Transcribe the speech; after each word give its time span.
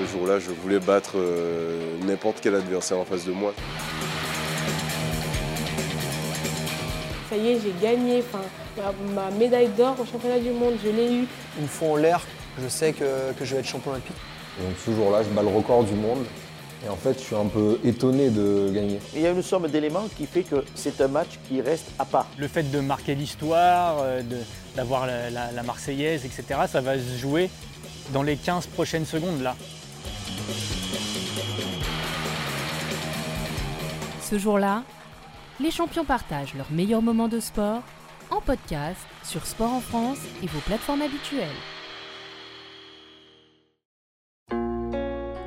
Ce 0.00 0.12
jour-là, 0.12 0.38
je 0.38 0.50
voulais 0.50 0.78
battre 0.78 1.12
euh, 1.16 1.94
n'importe 2.06 2.38
quel 2.40 2.54
adversaire 2.54 2.98
en 2.98 3.04
face 3.04 3.26
de 3.26 3.32
moi. 3.32 3.52
Ça 7.28 7.36
y 7.36 7.48
est, 7.48 7.60
j'ai 7.60 7.74
gagné. 7.82 8.22
Enfin, 8.26 8.42
ma, 9.14 9.30
médaille 9.30 9.68
d'or 9.76 9.96
au 10.00 10.06
championnat 10.06 10.38
du 10.38 10.52
monde, 10.52 10.74
je 10.82 10.88
l'ai 10.88 11.12
eu. 11.12 11.26
Une 11.60 11.68
fois 11.68 11.88
en 11.88 11.96
l'air, 11.96 12.22
je 12.62 12.66
sais 12.66 12.94
que, 12.94 13.32
que 13.38 13.44
je 13.44 13.54
vais 13.54 13.60
être 13.60 13.66
champion 13.66 13.90
olympique. 13.90 14.16
Donc 14.58 14.72
ce 14.86 14.90
jour-là, 14.90 15.22
je 15.22 15.28
bats 15.28 15.42
le 15.42 15.48
record 15.48 15.84
du 15.84 15.94
monde. 15.94 16.24
Et 16.86 16.88
en 16.88 16.96
fait, 16.96 17.18
je 17.18 17.24
suis 17.24 17.36
un 17.36 17.46
peu 17.46 17.78
étonné 17.84 18.30
de 18.30 18.70
gagner. 18.72 19.00
Il 19.14 19.20
y 19.20 19.26
a 19.26 19.30
une 19.32 19.42
somme 19.42 19.68
d'éléments 19.68 20.08
qui 20.16 20.24
fait 20.24 20.44
que 20.44 20.64
c'est 20.74 20.98
un 21.02 21.08
match 21.08 21.38
qui 21.46 21.60
reste 21.60 21.88
à 21.98 22.06
part. 22.06 22.26
Le 22.38 22.48
fait 22.48 22.70
de 22.70 22.80
marquer 22.80 23.14
l'histoire, 23.14 23.98
euh, 24.00 24.22
d'avoir 24.76 25.06
la, 25.06 25.28
la 25.28 25.62
Marseillaise, 25.62 26.24
etc., 26.24 26.60
ça 26.66 26.80
va 26.80 26.96
se 26.96 27.18
jouer 27.18 27.50
dans 28.14 28.22
les 28.22 28.36
15 28.36 28.66
prochaines 28.68 29.04
secondes 29.04 29.42
là. 29.42 29.54
Ce 34.22 34.38
jour-là, 34.38 34.84
les 35.58 35.70
champions 35.70 36.04
partagent 36.04 36.54
leurs 36.54 36.70
meilleurs 36.70 37.02
moments 37.02 37.28
de 37.28 37.40
sport 37.40 37.82
en 38.30 38.40
podcast 38.40 39.00
sur 39.24 39.44
Sport 39.44 39.72
en 39.72 39.80
France 39.80 40.20
et 40.42 40.46
vos 40.46 40.60
plateformes 40.60 41.02
habituelles. 41.02 41.48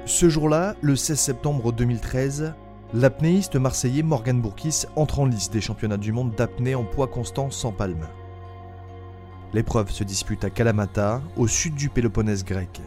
Ce 0.06 0.28
jour-là, 0.28 0.76
le 0.82 0.98
16 0.98 1.18
septembre 1.18 1.72
2013, 1.72 2.54
l'apnéiste 2.94 3.56
marseillais 3.56 4.04
Morgan 4.04 4.42
Bourkis 4.42 4.84
entre 4.98 5.20
en 5.22 5.26
liste 5.26 5.54
des 5.54 5.62
championnats 5.62 5.98
du 5.98 6.12
monde 6.12 6.36
d'apnée 6.36 6.76
en 6.76 6.84
poids 6.84 7.08
constant 7.08 7.50
sans 7.52 7.72
palme. 7.72 8.06
L'épreuve 9.54 9.92
se 9.92 10.04
dispute 10.04 10.44
à 10.44 10.50
Kalamata, 10.50 11.22
au 11.38 11.48
sud 11.48 11.76
du 11.76 11.88
Péloponnèse 11.88 12.44
grec. 12.44 12.82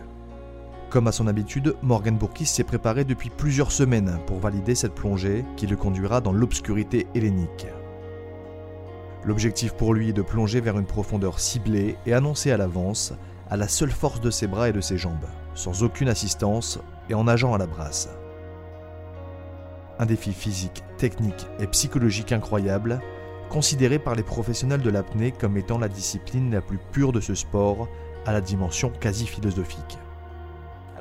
Comme 0.90 1.08
à 1.08 1.12
son 1.12 1.26
habitude, 1.26 1.74
Morgan 1.82 2.16
Bourkis 2.16 2.46
s'est 2.46 2.62
préparé 2.62 3.04
depuis 3.04 3.28
plusieurs 3.28 3.72
semaines 3.72 4.20
pour 4.26 4.38
valider 4.38 4.76
cette 4.76 4.94
plongée 4.94 5.44
qui 5.56 5.66
le 5.66 5.76
conduira 5.76 6.20
dans 6.20 6.32
l'obscurité 6.32 7.08
hellénique. 7.14 7.66
L'objectif 9.24 9.72
pour 9.72 9.92
lui 9.92 10.10
est 10.10 10.12
de 10.12 10.22
plonger 10.22 10.60
vers 10.60 10.78
une 10.78 10.86
profondeur 10.86 11.40
ciblée 11.40 11.96
et 12.06 12.14
annoncée 12.14 12.52
à 12.52 12.56
l'avance, 12.56 13.12
à 13.50 13.56
la 13.56 13.66
seule 13.66 13.90
force 13.90 14.20
de 14.20 14.30
ses 14.30 14.46
bras 14.46 14.68
et 14.68 14.72
de 14.72 14.80
ses 14.80 14.96
jambes, 14.96 15.26
sans 15.54 15.82
aucune 15.82 16.08
assistance 16.08 16.78
et 17.10 17.14
en 17.14 17.24
nageant 17.24 17.52
à 17.52 17.58
la 17.58 17.66
brasse. 17.66 18.08
Un 19.98 20.06
défi 20.06 20.32
physique, 20.32 20.84
technique 20.98 21.48
et 21.58 21.66
psychologique 21.66 22.30
incroyable, 22.30 23.00
considéré 23.48 23.98
par 23.98 24.14
les 24.14 24.22
professionnels 24.22 24.82
de 24.82 24.90
l'apnée 24.90 25.32
comme 25.32 25.56
étant 25.56 25.78
la 25.78 25.88
discipline 25.88 26.52
la 26.52 26.60
plus 26.60 26.78
pure 26.92 27.12
de 27.12 27.20
ce 27.20 27.34
sport, 27.34 27.88
à 28.24 28.32
la 28.32 28.40
dimension 28.40 28.90
quasi 28.90 29.26
philosophique. 29.26 29.98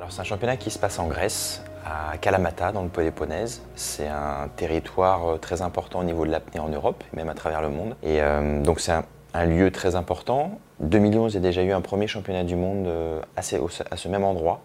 C'est 0.08 0.20
un 0.20 0.24
championnat 0.24 0.56
qui 0.56 0.70
se 0.70 0.78
passe 0.78 0.98
en 0.98 1.08
Grèce, 1.08 1.62
à 1.84 2.16
Kalamata, 2.18 2.70
dans 2.70 2.82
le 2.82 2.88
Péloponnèse. 2.88 3.62
C'est 3.74 4.06
un 4.06 4.48
territoire 4.54 5.28
euh, 5.28 5.36
très 5.36 5.62
important 5.62 6.00
au 6.00 6.04
niveau 6.04 6.24
de 6.24 6.30
l'apnée 6.30 6.60
en 6.60 6.68
Europe, 6.68 7.02
même 7.12 7.28
à 7.28 7.34
travers 7.34 7.60
le 7.60 7.70
monde. 7.70 7.96
Et 8.02 8.22
euh, 8.22 8.62
donc 8.62 8.80
c'est 8.80 8.92
un, 8.92 9.44
lieu 9.44 9.70
très 9.70 9.96
important. 9.96 10.58
2011, 10.80 11.34
il 11.34 11.38
a 11.38 11.40
déjà 11.40 11.62
eu 11.62 11.72
un 11.72 11.80
premier 11.80 12.06
championnat 12.06 12.44
du 12.44 12.56
monde 12.56 12.86
euh, 12.86 13.20
à 13.36 13.42
ce 13.42 14.08
même 14.08 14.24
endroit, 14.24 14.62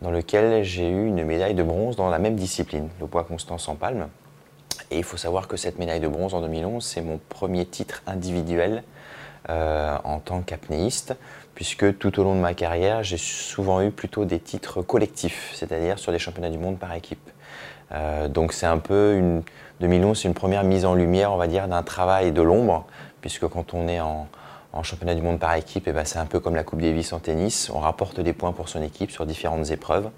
dans 0.00 0.10
lequel 0.10 0.64
j'ai 0.64 0.88
eu 0.88 1.06
une 1.06 1.24
médaille 1.24 1.54
de 1.54 1.62
bronze 1.62 1.96
dans 1.96 2.10
la 2.10 2.18
même 2.18 2.34
discipline, 2.34 2.88
le 3.00 3.06
poids 3.06 3.24
constant 3.24 3.58
sans 3.58 3.76
palme. 3.76 4.08
Et 4.90 4.98
il 4.98 5.04
faut 5.04 5.16
savoir 5.16 5.48
que 5.48 5.56
cette 5.56 5.78
médaille 5.78 6.00
de 6.00 6.08
bronze 6.08 6.34
en 6.34 6.40
2011, 6.40 6.84
c'est 6.84 7.00
mon 7.00 7.18
premier 7.28 7.64
titre 7.64 8.02
individuel 8.06 8.82
en 9.48 10.20
tant 10.20 10.40
qu'apnéiste, 10.42 11.16
puisque 11.54 11.98
tout 11.98 12.18
au 12.20 12.24
long 12.24 12.34
de 12.34 12.40
ma 12.40 12.54
carrière, 12.54 13.02
j'ai 13.02 13.18
souvent 13.18 13.82
eu 13.82 13.90
plutôt 13.90 14.24
des 14.24 14.38
titres 14.38 14.82
collectifs, 14.82 15.52
c'est-à-dire 15.54 15.98
sur 15.98 16.12
des 16.12 16.18
championnats 16.18 16.50
du 16.50 16.58
monde 16.58 16.78
par 16.78 16.94
équipe. 16.94 17.30
Euh, 17.92 18.28
donc 18.28 18.52
c'est 18.52 18.66
un 18.66 18.78
peu 18.78 19.14
une 19.16 19.42
2011, 19.80 20.18
c'est 20.18 20.28
une 20.28 20.34
première 20.34 20.64
mise 20.64 20.84
en 20.84 20.94
lumière, 20.94 21.32
on 21.32 21.36
va 21.36 21.48
dire, 21.48 21.68
d'un 21.68 21.82
travail 21.82 22.32
de 22.32 22.40
l'ombre, 22.40 22.86
puisque 23.20 23.46
quand 23.48 23.74
on 23.74 23.88
est 23.88 24.00
en, 24.00 24.28
championnat 24.82 25.14
du 25.14 25.20
monde 25.20 25.38
par 25.38 25.54
équipe, 25.54 25.84
eh 25.86 25.92
ben, 25.92 26.04
c'est 26.04 26.18
un 26.18 26.24
peu 26.24 26.40
comme 26.40 26.54
la 26.54 26.64
Coupe 26.64 26.80
Davis 26.80 27.12
en 27.12 27.18
tennis, 27.18 27.70
on 27.74 27.80
rapporte 27.80 28.20
des 28.20 28.32
points 28.32 28.52
pour 28.52 28.70
son 28.70 28.82
équipe 28.82 29.10
sur 29.10 29.26
différentes 29.26 29.70
épreuves. 29.70 30.08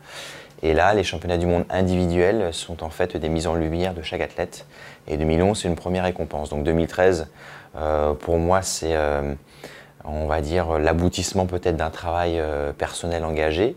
Et 0.62 0.74
là, 0.74 0.94
les 0.94 1.02
championnats 1.02 1.38
du 1.38 1.46
monde 1.46 1.64
individuels 1.70 2.54
sont 2.54 2.84
en 2.84 2.88
fait 2.88 3.16
des 3.16 3.28
mises 3.28 3.48
en 3.48 3.54
lumière 3.54 3.94
de 3.94 4.02
chaque 4.02 4.20
athlète. 4.20 4.64
Et 5.08 5.16
2011, 5.16 5.60
c'est 5.60 5.68
une 5.68 5.74
première 5.74 6.04
récompense. 6.04 6.50
Donc 6.50 6.62
2013, 6.62 7.26
euh, 7.76 8.14
pour 8.14 8.38
moi, 8.38 8.62
c'est, 8.62 8.94
euh, 8.94 9.34
on 10.04 10.26
va 10.26 10.40
dire, 10.40 10.78
l'aboutissement 10.78 11.46
peut-être 11.46 11.76
d'un 11.76 11.90
travail 11.90 12.38
euh, 12.38 12.72
personnel 12.72 13.24
engagé 13.24 13.76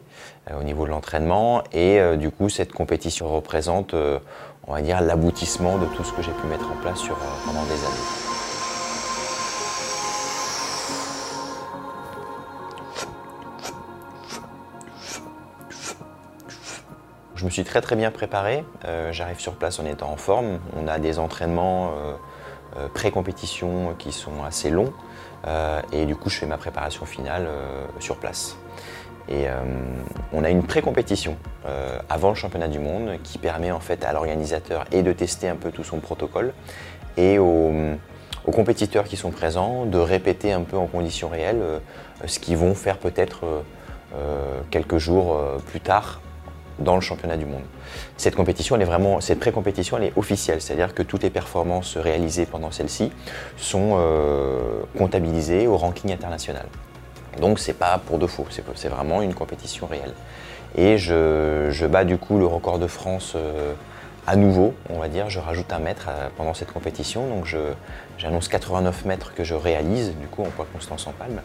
au 0.58 0.64
niveau 0.64 0.86
de 0.86 0.92
l'entraînement. 0.92 1.62
Et 1.74 2.00
du 2.16 2.32
coup, 2.32 2.48
cette 2.48 2.72
compétition 2.72 3.28
représente, 3.28 3.94
on 3.94 4.74
va 4.74 4.82
dire, 4.82 5.02
l'aboutissement 5.02 5.78
de 5.78 5.86
tout 5.88 6.06
ce 6.06 6.14
que 6.14 6.22
j'ai 6.22 6.32
pu 6.32 6.48
mettre 6.48 6.72
en 6.72 6.82
place 6.82 7.00
sur, 7.00 7.18
pendant 7.46 7.64
des 7.64 7.84
années. 7.84 8.28
Je 17.38 17.46
me 17.46 17.52
suis 17.52 17.64
très 17.64 17.82
très 17.82 17.96
bien 17.96 18.10
préparé. 18.10 18.66
Euh, 18.86 19.14
j'arrive 19.14 19.40
sur 19.40 19.54
place 19.54 19.80
en 19.80 19.86
étant 19.86 20.10
en 20.10 20.18
forme. 20.18 20.60
On 20.76 20.88
a 20.88 20.98
des 20.98 21.20
entraînements 21.20 21.92
euh, 21.92 22.14
euh, 22.78 22.88
pré-compétition 22.92 23.94
qui 24.00 24.12
sont 24.12 24.44
assez 24.44 24.72
longs. 24.72 24.92
Et 25.92 26.06
du 26.06 26.16
coup, 26.16 26.30
je 26.30 26.38
fais 26.38 26.46
ma 26.46 26.58
préparation 26.58 27.06
finale 27.06 27.48
sur 28.00 28.18
place. 28.18 28.58
Et 29.30 29.46
on 30.34 30.44
a 30.44 30.50
une 30.50 30.64
pré-compétition 30.64 31.38
avant 32.10 32.30
le 32.30 32.36
championnat 32.36 32.68
du 32.68 32.80
monde 32.80 33.18
qui 33.24 33.38
permet 33.38 33.72
en 33.72 33.80
fait 33.80 34.06
à 34.06 34.14
l'organisateur 34.14 34.86
et 34.92 35.04
de 35.04 35.12
tester 35.12 35.50
un 35.50 35.56
peu 35.56 35.72
tout 35.72 35.84
son 35.84 36.00
protocole 36.00 36.54
et 37.18 37.38
aux, 37.40 37.74
aux, 38.46 38.52
compétiteurs 38.52 39.04
qui 39.04 39.18
sont 39.18 39.32
présents 39.32 39.86
de 39.86 39.98
répéter 39.98 40.54
un 40.54 40.62
peu 40.62 40.78
en 40.78 40.88
conditions 40.88 41.30
réelles 41.30 41.82
ce 42.26 42.40
qu'ils 42.40 42.58
vont 42.58 42.74
faire 42.74 42.98
peut-être 42.98 43.64
quelques 44.72 44.98
jours 44.98 45.38
plus 45.68 45.82
tard 45.82 46.22
dans 46.80 46.96
le 46.96 47.02
championnat 47.02 47.38
du 47.38 47.46
monde. 47.46 47.64
Cette 48.18 48.36
compétition, 48.36 48.76
elle 48.76 48.82
est 48.82 48.86
vraiment, 48.86 49.22
cette 49.22 49.40
pré-compétition, 49.40 49.98
elle 49.98 50.06
est 50.06 50.18
officielle, 50.18 50.62
c'est-à-dire 50.62 50.94
que 50.94 51.04
toutes 51.04 51.24
les 51.24 51.30
performances 51.30 51.98
réalisées 51.98 52.46
pendant 52.46 52.72
celle-ci 52.72 53.12
sont 53.58 53.96
euh, 53.98 54.82
comptabilisées 54.98 55.68
au 55.68 55.78
ranking 55.78 56.12
international. 56.12 56.66
Donc 57.42 57.60
c'est 57.60 57.74
pas 57.74 58.00
pour 58.00 58.18
de 58.18 58.28
faux, 58.28 58.48
c'est 58.76 58.88
vraiment 58.88 59.22
une 59.22 59.34
compétition 59.34 59.88
réelle. 59.88 60.14
Et 60.76 60.98
je, 60.98 61.86
bats 61.86 62.04
du 62.04 62.18
coup 62.18 62.38
le 62.38 62.46
record 62.46 62.80
de 62.80 62.88
France 62.88 63.34
euh, 63.36 63.74
à 64.26 64.36
nouveau, 64.36 64.74
on 64.90 65.00
va 65.00 65.08
dire, 65.08 65.30
je 65.30 65.40
rajoute 65.40 65.72
un 65.72 65.80
mètre 65.80 66.08
euh, 66.10 66.30
pendant 66.36 66.54
cette 66.54 66.72
compétition, 66.72 67.28
donc 67.28 67.56
j'annonce 68.18 68.48
89 68.48 69.06
mètres 69.06 69.34
que 69.34 69.44
je 69.44 69.56
réalise 69.56 70.16
du 70.20 70.28
coup 70.28 70.44
en 70.44 70.50
poids 70.50 70.68
constant 70.74 70.98
sans 70.98 71.12
palme. 71.12 71.42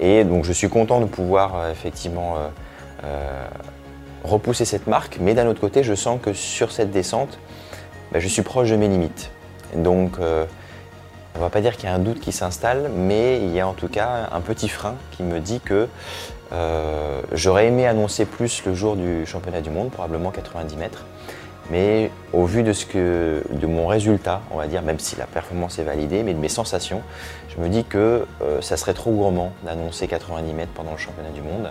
et 0.00 0.24
donc 0.24 0.44
je 0.44 0.52
suis 0.52 0.68
content 0.68 1.00
de 1.00 1.06
pouvoir 1.06 1.70
effectivement 1.70 2.36
repousser 4.24 4.64
cette 4.64 4.86
marque, 4.86 5.18
mais 5.20 5.34
d'un 5.34 5.46
autre 5.46 5.60
côté, 5.60 5.82
je 5.82 5.94
sens 5.94 6.20
que 6.20 6.32
sur 6.32 6.72
cette 6.72 6.90
descente, 6.90 7.38
bah, 8.12 8.20
je 8.20 8.28
suis 8.28 8.42
proche 8.42 8.70
de 8.70 8.76
mes 8.76 8.88
limites. 8.88 9.30
Donc, 9.74 10.18
euh, 10.18 10.44
on 11.34 11.38
ne 11.38 11.44
va 11.44 11.50
pas 11.50 11.60
dire 11.60 11.76
qu'il 11.76 11.84
y 11.88 11.92
a 11.92 11.94
un 11.94 11.98
doute 11.98 12.20
qui 12.20 12.32
s'installe, 12.32 12.90
mais 12.94 13.38
il 13.38 13.50
y 13.52 13.60
a 13.60 13.68
en 13.68 13.74
tout 13.74 13.88
cas 13.88 14.28
un 14.32 14.40
petit 14.40 14.68
frein 14.68 14.94
qui 15.10 15.22
me 15.22 15.38
dit 15.38 15.60
que 15.60 15.88
euh, 16.52 17.20
j'aurais 17.32 17.66
aimé 17.66 17.86
annoncer 17.86 18.24
plus 18.24 18.64
le 18.64 18.74
jour 18.74 18.96
du 18.96 19.26
championnat 19.26 19.60
du 19.60 19.70
monde, 19.70 19.90
probablement 19.90 20.30
90 20.30 20.76
mètres. 20.76 21.04
Mais 21.70 22.12
au 22.32 22.44
vu 22.44 22.62
de, 22.62 22.72
ce 22.72 22.86
que, 22.86 23.42
de 23.50 23.66
mon 23.66 23.88
résultat, 23.88 24.40
on 24.52 24.56
va 24.56 24.68
dire, 24.68 24.82
même 24.82 25.00
si 25.00 25.16
la 25.16 25.26
performance 25.26 25.78
est 25.80 25.82
validée, 25.82 26.22
mais 26.22 26.32
de 26.32 26.38
mes 26.38 26.48
sensations, 26.48 27.02
je 27.48 27.60
me 27.60 27.68
dis 27.68 27.84
que 27.84 28.24
euh, 28.40 28.62
ça 28.62 28.76
serait 28.76 28.94
trop 28.94 29.10
gourmand 29.10 29.52
d'annoncer 29.64 30.06
90 30.06 30.52
mètres 30.52 30.72
pendant 30.74 30.92
le 30.92 30.98
championnat 30.98 31.30
du 31.30 31.42
monde. 31.42 31.70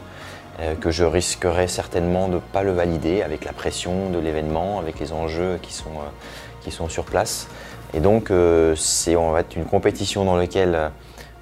Euh, 0.62 0.74
que 0.76 0.90
je 0.90 1.04
risquerais 1.04 1.68
certainement 1.68 2.30
de 2.30 2.36
ne 2.36 2.40
pas 2.40 2.64
le 2.64 2.72
valider 2.72 3.22
avec 3.22 3.44
la 3.44 3.52
pression 3.52 4.10
de 4.10 4.20
l'événement, 4.20 4.80
avec 4.80 5.02
les 5.02 5.12
enjeux 5.12 5.60
qui 5.62 5.74
sont, 5.74 5.90
euh, 5.90 6.08
qui 6.62 6.72
sont 6.72 6.88
sur 6.88 7.04
place. 7.04 7.50
Et 7.94 8.00
donc 8.00 8.32
euh, 8.32 8.74
c'est 8.78 9.18
en 9.18 9.36
fait 9.36 9.58
une 9.58 9.66
compétition 9.66 10.24
dans 10.24 10.38
laquelle 10.38 10.92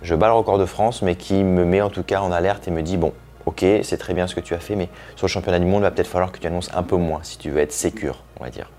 je 0.01 0.15
bats 0.15 0.27
le 0.27 0.33
record 0.33 0.57
de 0.57 0.65
France, 0.65 1.03
mais 1.03 1.15
qui 1.15 1.43
me 1.43 1.63
met 1.63 1.79
en 1.79 1.91
tout 1.91 2.01
cas 2.01 2.21
en 2.21 2.31
alerte 2.31 2.67
et 2.67 2.71
me 2.71 2.81
dit 2.81 2.97
bon, 2.97 3.13
ok, 3.45 3.63
c'est 3.83 3.97
très 3.97 4.15
bien 4.15 4.25
ce 4.25 4.33
que 4.33 4.39
tu 4.39 4.55
as 4.55 4.59
fait, 4.59 4.75
mais 4.75 4.89
sur 5.15 5.27
le 5.27 5.31
championnat 5.31 5.59
du 5.59 5.65
monde, 5.65 5.81
il 5.81 5.83
va 5.83 5.91
peut-être 5.91 6.07
falloir 6.07 6.31
que 6.31 6.39
tu 6.39 6.47
annonces 6.47 6.71
un 6.73 6.83
peu 6.83 6.97
moins 6.97 7.19
si 7.21 7.37
tu 7.37 7.51
veux 7.51 7.61
être 7.61 7.71
sécure, 7.71 8.23
on 8.39 8.43
va 8.43 8.49
dire. 8.49 8.71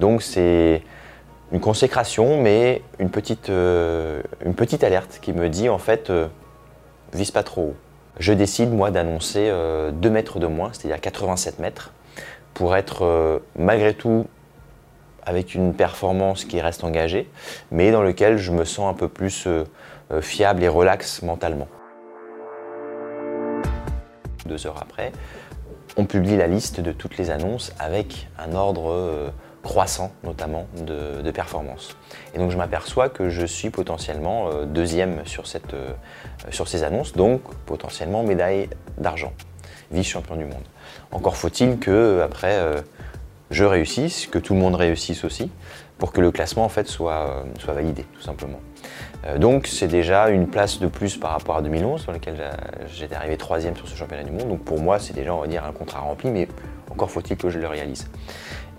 Donc 0.00 0.22
c'est 0.22 0.82
une 1.52 1.60
consécration, 1.60 2.40
mais 2.40 2.80
une 2.98 3.10
petite, 3.10 3.50
une 3.50 4.54
petite 4.56 4.84
alerte 4.84 5.18
qui 5.20 5.34
me 5.34 5.50
dit 5.50 5.68
en 5.68 5.78
fait, 5.78 6.10
vise 7.12 7.30
pas 7.30 7.42
trop 7.42 7.60
haut 7.60 7.76
je 8.18 8.32
décide 8.32 8.72
moi 8.72 8.90
d'annoncer 8.90 9.44
2 9.44 9.50
euh, 9.50 10.10
mètres 10.10 10.38
de 10.38 10.46
moins, 10.46 10.70
c'est-à-dire 10.72 11.00
87 11.00 11.58
mètres, 11.58 11.92
pour 12.54 12.76
être 12.76 13.04
euh, 13.04 13.38
malgré 13.58 13.94
tout 13.94 14.26
avec 15.24 15.54
une 15.54 15.74
performance 15.74 16.44
qui 16.44 16.60
reste 16.60 16.84
engagée, 16.84 17.28
mais 17.70 17.90
dans 17.90 18.02
lequel 18.02 18.38
je 18.38 18.52
me 18.52 18.64
sens 18.64 18.88
un 18.90 18.94
peu 18.94 19.08
plus 19.08 19.46
euh, 19.46 19.64
fiable 20.20 20.62
et 20.62 20.68
relax 20.68 21.22
mentalement. 21.22 21.68
Deux 24.46 24.66
heures 24.66 24.80
après, 24.80 25.12
on 25.96 26.04
publie 26.04 26.36
la 26.36 26.46
liste 26.46 26.80
de 26.80 26.92
toutes 26.92 27.18
les 27.18 27.30
annonces 27.30 27.72
avec 27.80 28.28
un 28.38 28.54
ordre 28.54 29.32
croissant 29.66 30.12
notamment 30.22 30.68
de, 30.76 31.28
performance. 31.32 31.96
Et 32.34 32.38
donc 32.38 32.52
je 32.52 32.56
m'aperçois 32.56 33.08
que 33.08 33.30
je 33.30 33.44
suis 33.44 33.70
potentiellement 33.70 34.48
euh, 34.48 34.64
deuxième 34.64 35.26
sur, 35.26 35.48
cette, 35.48 35.74
euh, 35.74 35.90
sur 36.50 36.68
ces 36.68 36.84
annonces, 36.84 37.14
donc 37.14 37.42
potentiellement 37.66 38.22
médaille 38.22 38.70
d'argent, 38.96 39.32
vice-champion 39.90 40.36
du 40.36 40.44
monde. 40.44 40.62
Encore 41.10 41.36
faut-il 41.36 41.78
que 41.78 42.22
après 42.24 42.54
euh, 42.54 42.80
je 43.50 43.64
réussisse, 43.64 44.28
que 44.28 44.38
tout 44.38 44.54
le 44.54 44.60
monde 44.60 44.76
réussisse 44.76 45.24
aussi, 45.24 45.50
pour 45.98 46.12
que 46.12 46.20
le 46.20 46.30
classement 46.30 46.64
en 46.64 46.68
fait 46.68 46.86
soit, 46.86 47.44
soit 47.58 47.74
validé 47.74 48.04
tout 48.14 48.22
simplement. 48.22 48.60
Donc 49.38 49.66
c'est 49.66 49.88
déjà 49.88 50.28
une 50.28 50.46
place 50.46 50.78
de 50.78 50.86
plus 50.86 51.16
par 51.16 51.32
rapport 51.32 51.56
à 51.56 51.62
2011 51.62 52.06
dans 52.06 52.12
lequel 52.12 52.36
j'étais 52.94 53.16
arrivé 53.16 53.36
troisième 53.36 53.74
sur 53.74 53.88
ce 53.88 53.96
championnat 53.96 54.22
du 54.22 54.30
monde. 54.30 54.48
Donc 54.48 54.62
pour 54.62 54.78
moi 54.78 55.00
c'est 55.00 55.14
déjà 55.14 55.34
on 55.34 55.40
va 55.40 55.46
dire 55.48 55.64
un 55.64 55.72
contrat 55.72 56.00
rempli, 56.00 56.30
mais 56.30 56.48
encore 56.90 57.10
faut-il 57.10 57.36
que 57.36 57.50
je 57.50 57.58
le 57.58 57.66
réalise. 57.66 58.06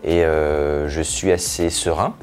Et 0.08 0.24
euh, 0.24 0.88
je 0.88 1.02
suis 1.02 1.34
assez 1.34 1.70
serein. 1.70 2.16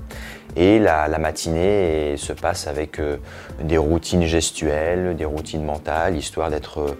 Et 0.56 0.78
la, 0.78 1.06
la 1.06 1.18
matinée 1.18 2.16
se 2.16 2.32
passe 2.32 2.66
avec 2.66 2.98
euh, 2.98 3.18
des 3.60 3.76
routines 3.76 4.24
gestuelles, 4.24 5.16
des 5.16 5.24
routines 5.26 5.64
mentales, 5.64 6.16
histoire 6.16 6.48
d'être 6.50 6.80
euh, 6.80 6.98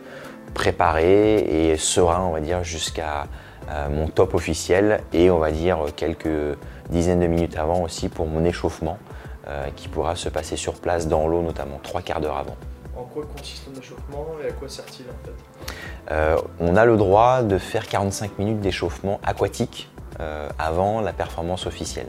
préparé 0.52 1.70
et 1.70 1.76
serein, 1.78 2.20
on 2.28 2.32
va 2.32 2.40
dire, 2.40 2.62
jusqu'à 2.64 3.28
euh, 3.70 3.88
mon 3.88 4.08
top 4.08 4.34
officiel 4.34 5.00
et 5.14 5.30
on 5.30 5.38
va 5.38 5.50
dire 5.52 5.78
quelques 5.96 6.58
dizaines 6.90 7.20
de 7.20 7.26
minutes 7.26 7.56
avant 7.56 7.82
aussi 7.82 8.10
pour 8.10 8.26
mon 8.26 8.44
échauffement 8.44 8.98
euh, 9.48 9.68
qui 9.74 9.88
pourra 9.88 10.16
se 10.16 10.28
passer 10.28 10.56
sur 10.56 10.74
place 10.74 11.08
dans 11.08 11.26
l'eau, 11.26 11.40
notamment 11.40 11.80
trois 11.82 12.02
quarts 12.02 12.20
d'heure 12.20 12.36
avant. 12.36 12.56
En 12.94 13.04
quoi 13.04 13.24
consiste 13.36 13.64
ton 13.64 13.80
échauffement 13.80 14.26
et 14.44 14.48
à 14.48 14.52
quoi 14.52 14.68
sert-il 14.68 15.06
en 15.06 15.24
fait? 15.24 15.32
Euh, 16.10 16.36
on 16.60 16.76
a 16.76 16.84
le 16.84 16.96
droit 16.96 17.42
de 17.42 17.56
faire 17.56 17.88
45 17.88 18.38
minutes 18.38 18.60
d'échauffement 18.60 19.18
aquatique 19.24 19.88
avant 20.58 21.00
la 21.00 21.12
performance 21.12 21.66
officielle. 21.66 22.08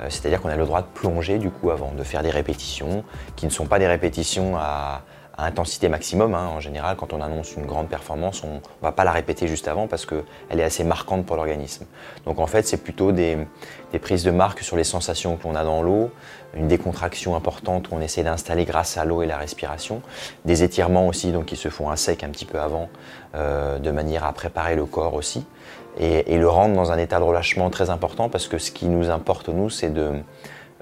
Euh, 0.00 0.06
C'est-à-dire 0.08 0.40
qu'on 0.40 0.48
a 0.48 0.56
le 0.56 0.66
droit 0.66 0.82
de 0.82 0.86
plonger 0.86 1.38
du 1.38 1.50
coup 1.50 1.70
avant, 1.70 1.92
de 1.92 2.02
faire 2.02 2.22
des 2.22 2.30
répétitions 2.30 3.04
qui 3.36 3.46
ne 3.46 3.50
sont 3.50 3.66
pas 3.66 3.78
des 3.78 3.86
répétitions 3.86 4.56
à, 4.56 5.02
intensité 5.42 5.88
maximum. 5.88 6.34
hein. 6.34 6.48
En 6.54 6.60
général, 6.60 6.96
quand 6.96 7.14
on 7.14 7.20
annonce 7.22 7.54
une 7.56 7.64
grande 7.64 7.88
performance, 7.88 8.44
on 8.44 8.56
ne 8.56 8.60
va 8.82 8.92
pas 8.92 9.04
la 9.04 9.12
répéter 9.12 9.48
juste 9.48 9.68
avant 9.68 9.86
parce 9.86 10.04
qu'elle 10.04 10.60
est 10.60 10.62
assez 10.62 10.84
marquante 10.84 11.24
pour 11.24 11.36
l'organisme. 11.36 11.86
Donc 12.26 12.38
en 12.38 12.46
fait, 12.46 12.66
c'est 12.66 12.76
plutôt 12.76 13.10
des, 13.10 13.38
des 13.92 13.98
prises 13.98 14.22
de 14.22 14.30
marque 14.30 14.60
sur 14.60 14.76
les 14.76 14.84
sensations 14.84 15.36
que 15.36 15.44
l'on 15.44 15.54
a 15.54 15.64
dans 15.64 15.82
l'eau, 15.82 16.10
une 16.52 16.68
décontraction 16.68 17.36
importante 17.36 17.88
qu'on 17.88 18.02
essaie 18.02 18.22
d'installer 18.22 18.66
grâce 18.66 18.98
à 18.98 19.06
l'eau 19.06 19.22
et 19.22 19.26
la 19.26 19.38
respiration, 19.38 20.02
des 20.44 20.62
étirements 20.62 21.08
aussi 21.08 21.32
donc 21.32 21.46
qui 21.46 21.56
se 21.56 21.70
font 21.70 21.88
à 21.88 21.96
sec 21.96 22.22
un 22.22 22.28
petit 22.28 22.44
peu 22.44 22.60
avant, 22.60 22.90
euh, 23.34 23.78
de 23.78 23.90
manière 23.90 24.24
à 24.24 24.34
préparer 24.34 24.76
le 24.76 24.84
corps 24.84 25.14
aussi, 25.14 25.46
et, 25.98 26.38
le 26.38 26.48
rendre 26.48 26.74
dans 26.74 26.92
un 26.92 26.98
état 26.98 27.18
de 27.18 27.24
relâchement 27.24 27.70
très 27.70 27.90
important 27.90 28.28
parce 28.28 28.48
que 28.48 28.58
ce 28.58 28.70
qui 28.70 28.86
nous 28.86 29.10
importe 29.10 29.48
nous, 29.48 29.70
c'est 29.70 29.90
de 29.92 30.12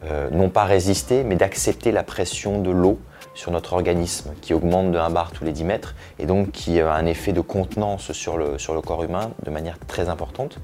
euh, 0.04 0.28
non 0.30 0.48
pas 0.48 0.64
résister, 0.64 1.24
mais 1.24 1.34
d'accepter 1.34 1.90
la 1.92 2.02
pression 2.02 2.60
de 2.60 2.70
l'eau 2.70 2.98
sur 3.34 3.50
notre 3.50 3.72
organisme 3.72 4.32
qui 4.40 4.52
augmente 4.52 4.90
de 4.90 4.98
1 4.98 5.10
bar 5.10 5.30
tous 5.32 5.44
les 5.44 5.52
10 5.52 5.64
mètres 5.64 5.94
et 6.18 6.26
donc 6.26 6.50
qui 6.50 6.80
a 6.80 6.92
un 6.92 7.06
effet 7.06 7.32
de 7.32 7.40
contenance 7.40 8.12
sur 8.12 8.36
le, 8.36 8.58
sur 8.58 8.74
le 8.74 8.80
corps 8.80 9.02
humain 9.02 9.32
de 9.44 9.50
manière 9.50 9.78
très 9.86 10.08
importante. 10.08 10.58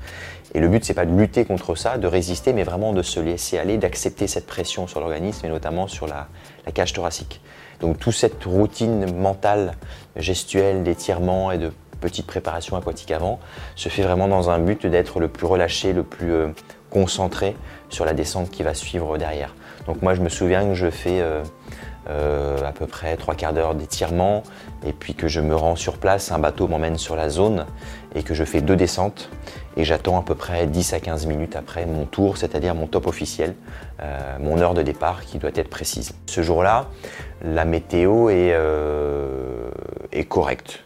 Et 0.55 0.61
le 0.61 0.69
but, 0.69 0.85
c'est 0.85 0.95
pas 0.95 1.07
de 1.07 1.17
lutter 1.17 1.45
contre 1.45 1.75
ça, 1.75 1.99
de 1.99 2.07
résister, 2.07 2.53
mais 2.53 2.63
vraiment 2.63 2.93
de 2.93 3.03
se 3.03 3.19
laisser 3.19 3.59
aller, 3.59 3.77
d'accepter 3.77 4.27
cette 4.29 4.47
pression 4.47 4.87
sur 4.87 5.01
l'organisme 5.01 5.47
et 5.47 5.49
notamment 5.49 5.89
sur 5.89 6.07
la, 6.07 6.29
la 6.67 6.73
cage 6.73 6.93
thoracique. 6.93 7.41
Donc 7.81 7.99
toute 7.99 8.15
cette 8.15 8.43
routine 8.45 9.13
mentale, 9.15 9.75
gestuelle, 10.17 10.85
d'étirement 10.85 11.51
et 11.51 11.59
de 11.59 11.73
petite 12.05 12.27
préparation 12.27 12.77
aquatique 12.77 13.13
avant 13.13 13.41
se 13.77 13.89
fait 13.89 14.03
vraiment 14.03 14.29
dans 14.29 14.51
un 14.51 14.59
but 14.59 14.87
d'être 14.87 15.21
le 15.21 15.29
plus 15.29 15.47
relâché, 15.47 15.95
le 15.95 16.03
plus 16.03 16.33
euh, 16.33 16.49
concentré 16.91 17.57
sur 17.89 18.05
la 18.05 18.13
descente 18.13 18.51
qui 18.51 18.63
va 18.63 18.75
suivre 18.75 19.17
derrière. 19.17 19.55
Donc 19.87 20.03
moi 20.03 20.13
je 20.13 20.21
me 20.21 20.29
souviens 20.29 20.69
que 20.69 20.75
je 20.75 20.91
fais 20.91 21.23
euh, 21.23 21.43
euh, 22.11 22.59
à 22.63 22.73
peu 22.73 22.87
près 22.87 23.17
trois 23.17 23.35
quarts 23.35 23.55
d'heure 23.55 23.75
d'étirement 23.75 24.43
et 24.87 24.93
puis 24.93 25.15
que 25.15 25.29
je 25.29 25.41
me 25.41 25.57
rends 25.57 25.77
sur 25.77 25.97
place, 25.97 26.31
un 26.31 26.39
bateau 26.39 26.69
m'emmène 26.69 26.99
sur 26.99 27.17
la 27.17 27.31
zone 27.31 27.65
et 28.15 28.23
que 28.23 28.35
je 28.35 28.45
fais 28.45 28.61
deux 28.61 28.77
descentes 28.77 29.31
et 29.79 29.85
j'attends 29.85 30.21
à 30.21 30.23
peu 30.23 30.35
près 30.35 30.67
10 30.67 30.93
à 30.93 31.01
15 31.01 31.25
minutes 31.25 31.57
après 31.57 31.87
mon 31.87 32.05
tour, 32.05 32.37
c'est-à-dire 32.37 32.75
mon 32.75 32.87
top 32.87 33.07
officiel, 33.07 33.55
mon 34.39 34.61
heure 34.61 34.75
de 34.75 34.83
départ 34.83 35.25
qui 35.25 35.39
doit 35.39 35.51
être 35.55 35.71
précise. 35.71 36.13
Ce 36.27 36.43
jour-là, 36.43 36.91
la 37.43 37.65
météo 37.65 38.29
est, 38.29 38.55
correcte, 40.29 40.85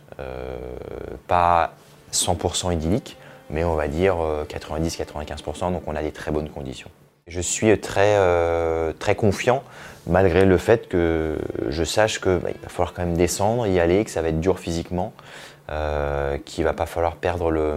pas 1.28 1.74
100% 2.12 2.72
idyllique, 2.72 3.16
mais 3.50 3.62
on 3.64 3.74
va 3.74 3.86
dire 3.86 4.16
90-95%, 4.48 5.72
donc 5.72 5.82
on 5.86 5.94
a 5.94 6.02
des 6.02 6.12
très 6.12 6.30
bonnes 6.30 6.48
conditions. 6.48 6.90
Je 7.28 7.42
suis 7.42 7.78
très, 7.78 8.16
euh, 8.16 8.94
très 8.98 9.14
confiant, 9.14 9.62
malgré 10.06 10.46
le 10.46 10.56
fait 10.56 10.88
que 10.88 11.38
je 11.68 11.84
sache 11.84 12.22
qu'il 12.22 12.32
va 12.32 12.68
falloir 12.68 12.94
quand 12.94 13.04
même 13.04 13.18
descendre, 13.18 13.66
y 13.66 13.78
aller, 13.78 14.02
que 14.06 14.10
ça 14.10 14.22
va 14.22 14.28
être 14.28 14.40
dur 14.40 14.58
physiquement, 14.58 15.12
euh, 15.70 16.38
qu'il 16.46 16.64
va 16.64 16.72
pas 16.72 16.86
falloir 16.86 17.16
perdre 17.16 17.50
le, 17.50 17.76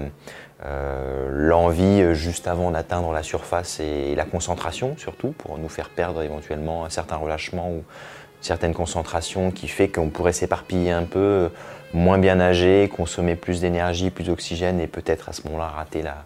euh, 0.65 1.27
l'envie 1.29 2.15
juste 2.15 2.47
avant 2.47 2.71
d'atteindre 2.71 3.11
la 3.11 3.23
surface 3.23 3.81
et 3.81 4.15
la 4.15 4.23
concentration 4.23 4.95
surtout, 4.97 5.33
pour 5.37 5.57
nous 5.57 5.69
faire 5.69 5.89
perdre 5.89 6.21
éventuellement 6.21 6.85
un 6.85 6.89
certain 6.89 7.17
relâchement 7.17 7.69
ou 7.69 7.83
certaine 8.41 8.73
concentration 8.73 9.51
qui 9.51 9.67
fait 9.67 9.87
qu'on 9.87 10.09
pourrait 10.09 10.33
s'éparpiller 10.33 10.91
un 10.91 11.03
peu, 11.03 11.49
moins 11.93 12.17
bien 12.17 12.35
nager, 12.35 12.89
consommer 12.95 13.35
plus 13.35 13.61
d'énergie, 13.61 14.09
plus 14.09 14.25
d'oxygène 14.25 14.79
et 14.79 14.87
peut-être 14.87 15.29
à 15.29 15.33
ce 15.33 15.43
moment-là 15.45 15.67
rater 15.67 16.01
la, 16.01 16.25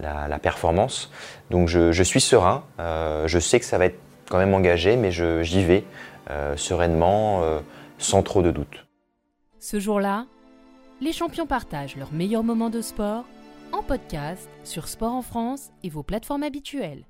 la, 0.00 0.28
la 0.28 0.38
performance. 0.38 1.10
Donc 1.50 1.68
je, 1.68 1.92
je 1.92 2.02
suis 2.02 2.20
serein, 2.20 2.64
euh, 2.80 3.26
je 3.26 3.38
sais 3.38 3.58
que 3.60 3.64
ça 3.66 3.78
va 3.78 3.86
être 3.86 3.98
quand 4.28 4.38
même 4.38 4.54
engagé, 4.54 4.96
mais 4.96 5.10
je- 5.10 5.42
j'y 5.42 5.62
vais 5.64 5.84
euh, 6.30 6.56
sereinement, 6.56 7.42
euh, 7.42 7.60
sans 7.98 8.22
trop 8.22 8.42
de 8.42 8.50
doute. 8.50 8.86
Ce 9.60 9.78
jour-là, 9.78 10.26
les 11.00 11.12
champions 11.12 11.46
partagent 11.46 11.96
leurs 11.96 12.12
meilleurs 12.12 12.42
moments 12.44 12.70
de 12.70 12.80
sport 12.80 13.24
en 13.72 13.82
podcast 13.82 14.48
sur 14.64 14.88
Sport 14.88 15.12
en 15.12 15.22
France 15.22 15.70
et 15.82 15.90
vos 15.90 16.02
plateformes 16.02 16.42
habituelles. 16.44 17.04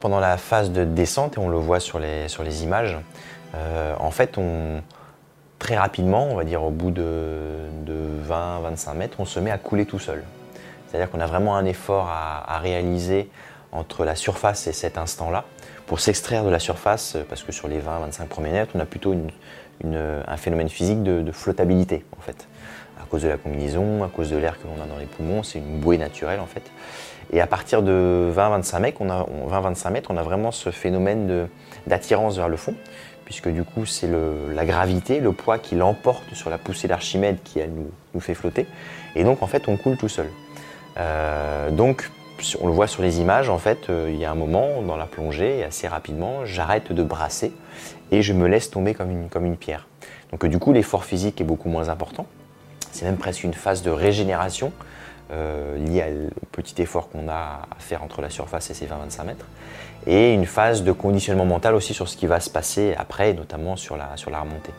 Pendant 0.00 0.20
la 0.20 0.36
phase 0.36 0.72
de 0.72 0.84
descente, 0.84 1.36
et 1.36 1.38
on 1.38 1.48
le 1.48 1.56
voit 1.58 1.78
sur 1.80 1.98
les, 1.98 2.28
sur 2.28 2.42
les 2.42 2.64
images, 2.64 2.98
euh, 3.54 3.94
en 3.98 4.10
fait, 4.10 4.38
très 5.58 5.76
rapidement, 5.76 6.26
on 6.26 6.36
va 6.36 6.44
dire 6.44 6.62
au 6.62 6.70
bout 6.70 6.90
de, 6.90 7.68
de 7.84 7.94
20-25 8.28 8.94
mètres, 8.94 9.16
on 9.18 9.24
se 9.24 9.40
met 9.40 9.50
à 9.50 9.58
couler 9.58 9.86
tout 9.86 9.98
seul. 9.98 10.22
C'est-à-dire 10.92 11.10
qu'on 11.10 11.20
a 11.20 11.26
vraiment 11.26 11.56
un 11.56 11.64
effort 11.64 12.08
à, 12.10 12.58
réaliser 12.58 13.30
entre 13.72 14.04
la 14.04 14.14
surface 14.14 14.66
et 14.66 14.72
cet 14.72 14.98
instant-là 14.98 15.44
pour 15.86 16.00
s'extraire 16.00 16.44
de 16.44 16.50
la 16.50 16.58
surface, 16.58 17.16
parce 17.30 17.42
que 17.42 17.50
sur 17.50 17.66
les 17.66 17.78
20-25 17.78 18.26
premiers 18.26 18.50
mètres, 18.50 18.72
on 18.74 18.80
a 18.80 18.84
plutôt 18.84 19.14
un 19.84 20.36
phénomène 20.36 20.68
physique 20.68 21.02
de, 21.02 21.32
flottabilité, 21.32 22.04
en 22.18 22.20
fait. 22.20 22.46
À 23.00 23.06
cause 23.06 23.22
de 23.22 23.28
la 23.28 23.38
combinaison, 23.38 24.04
à 24.04 24.08
cause 24.08 24.30
de 24.30 24.36
l'air 24.36 24.60
que 24.60 24.66
l'on 24.66 24.82
a 24.82 24.86
dans 24.86 24.98
les 24.98 25.06
poumons, 25.06 25.42
c'est 25.42 25.58
une 25.58 25.80
bouée 25.80 25.96
naturelle, 25.96 26.40
en 26.40 26.46
fait. 26.46 26.70
Et 27.32 27.40
à 27.40 27.46
partir 27.46 27.82
de 27.82 28.30
20-25 28.36 28.80
mètres, 28.80 28.98
on 29.00 29.08
a, 29.08 29.26
on- 29.26 29.48
20-25 29.48 29.90
mètres, 29.90 30.10
on 30.12 30.18
a 30.18 30.22
vraiment 30.22 30.52
ce 30.52 30.70
phénomène 30.70 31.48
d'attirance 31.86 32.36
vers 32.36 32.48
le 32.48 32.58
fond, 32.58 32.74
puisque 33.32 33.48
du 33.48 33.64
coup, 33.64 33.86
c'est 33.86 34.10
la 34.54 34.66
gravité, 34.66 35.18
le 35.18 35.32
poids 35.32 35.58
qui 35.58 35.74
l'emporte 35.74 36.34
sur 36.34 36.50
la 36.50 36.58
poussée 36.58 36.86
d'Archimède 36.86 37.38
qui, 37.42 37.60
nous, 38.14 38.20
fait 38.20 38.34
flotter. 38.34 38.66
Et 39.16 39.24
donc, 39.24 39.42
en 39.42 39.46
fait, 39.46 39.68
on 39.68 39.78
coule 39.78 39.96
tout 39.96 40.10
seul. 40.10 40.26
Euh, 40.98 41.70
donc, 41.70 42.10
on 42.60 42.66
le 42.66 42.74
voit 42.74 42.86
sur 42.86 43.02
les 43.02 43.20
images, 43.20 43.48
en 43.48 43.56
fait, 43.56 43.88
euh, 43.88 44.10
il 44.12 44.20
y 44.20 44.26
a 44.26 44.30
un 44.30 44.34
moment 44.34 44.82
dans 44.82 44.98
la 44.98 45.06
plongée, 45.06 45.64
assez 45.64 45.88
rapidement, 45.88 46.44
j'arrête 46.44 46.92
de 46.92 47.02
brasser 47.02 47.54
et 48.10 48.20
je 48.20 48.34
me 48.34 48.46
laisse 48.48 48.68
tomber 48.68 48.92
comme 48.92 49.10
une, 49.10 49.30
comme 49.30 49.46
une 49.46 49.56
pierre. 49.56 49.86
Donc, 50.30 50.44
euh, 50.44 50.48
du 50.48 50.58
coup, 50.58 50.74
l'effort 50.74 51.06
physique 51.06 51.40
est 51.40 51.44
beaucoup 51.44 51.70
moins 51.70 51.88
important. 51.88 52.26
C'est 52.90 53.06
même 53.06 53.16
presque 53.16 53.44
une 53.44 53.54
phase 53.54 53.80
de 53.80 53.90
régénération 53.90 54.72
euh, 55.32 55.76
liée 55.78 56.02
à- 56.02 56.06
au 56.08 56.46
petit 56.52 56.80
effort 56.82 57.08
qu'on 57.08 57.28
a 57.28 57.62
à 57.70 57.78
faire 57.78 58.02
entre 58.02 58.20
la 58.22 58.30
surface 58.30 58.70
et 58.70 58.74
ces 58.74 58.86
20-25 58.86 59.24
mètres. 59.24 59.46
Et 60.06 60.34
une 60.34 60.46
phase 60.46 60.82
de 60.82 60.92
conditionnement 60.92 61.44
mental 61.44 61.74
aussi 61.74 61.94
sur 61.94 62.08
ce 62.08 62.16
qui 62.16 62.26
va 62.26 62.40
se 62.40 62.50
passer 62.50 62.94
après, 62.98 63.32
notamment 63.34 63.76
sur 63.76 63.96
la, 63.96 64.10
sur 64.16 64.30
remontée. 64.32 64.72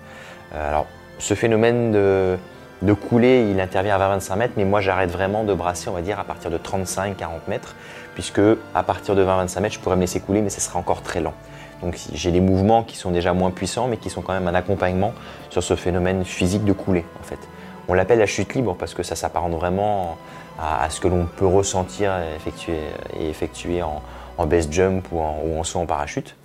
Euh, 0.54 0.70
alors, 0.70 0.86
ce 1.20 1.34
phénomène 1.34 1.92
de, 1.92 2.38
de 2.82 2.94
couler, 2.94 3.50
il 3.50 3.60
intervient 3.62 3.96
à 4.00 4.18
20-25 4.18 4.36
mètres, 4.36 4.54
mais 4.58 4.66
moi 4.66 4.82
j'arrête 4.82 5.10
vraiment 5.10 5.44
de 5.44 5.54
brasser, 5.54 5.90
on 5.90 5.94
va 5.94 6.02
dire, 6.02 6.20
à 6.20 6.24
partir 6.26 6.52
de 6.52 6.58
35-40 6.58 7.16
mètres, 7.48 7.76
puisque 8.14 8.42
à 8.76 8.84
partir 8.84 9.16
de 9.16 9.24
20-25 9.26 9.60
mètres, 9.62 9.76
je 9.76 9.80
pourrais 9.80 9.96
me 9.96 10.02
laisser 10.02 10.20
couler, 10.20 10.42
mais 10.42 10.50
ce 10.50 10.60
sera 10.60 10.78
encore 10.78 11.02
très 11.02 11.22
lent. 11.22 11.34
Donc 11.82 11.98
j'ai 12.14 12.32
des 12.32 12.42
mouvements 12.42 12.84
qui 12.84 12.98
sont 12.98 13.12
déjà 13.12 13.34
moins 13.34 13.52
puissants, 13.52 13.88
mais 13.88 13.98
qui 13.98 14.10
sont 14.10 14.22
quand 14.22 14.34
même 14.34 14.48
un 14.48 14.56
accompagnement 14.56 15.14
sur 15.50 15.64
ce 15.64 15.76
phénomène 15.76 16.26
physique 16.26 16.66
de 16.66 16.74
couler, 16.74 17.06
en 17.20 17.24
fait. 17.24 17.40
On 17.88 17.94
l'appelle 17.94 18.20
la 18.20 18.26
chute 18.26 18.54
libre 18.54 18.76
parce 18.78 18.94
que 18.94 19.04
ça 19.04 19.16
s'apparente 19.16 19.54
vraiment 19.54 20.18
à, 20.60 20.90
ce 20.90 21.00
que 21.00 21.08
l'on 21.08 21.26
peut 21.26 21.48
ressentir 21.48 22.12
et 22.20 22.36
effectuer, 22.36 22.80
et 23.20 23.30
effectuer 23.30 23.82
en, 23.82 24.02
en 24.38 24.46
base 24.46 24.70
jump 24.72 25.08
ou 25.12 25.20
en, 25.20 25.64
saut 25.64 25.80
en 25.80 25.86
parachute. 25.86 26.36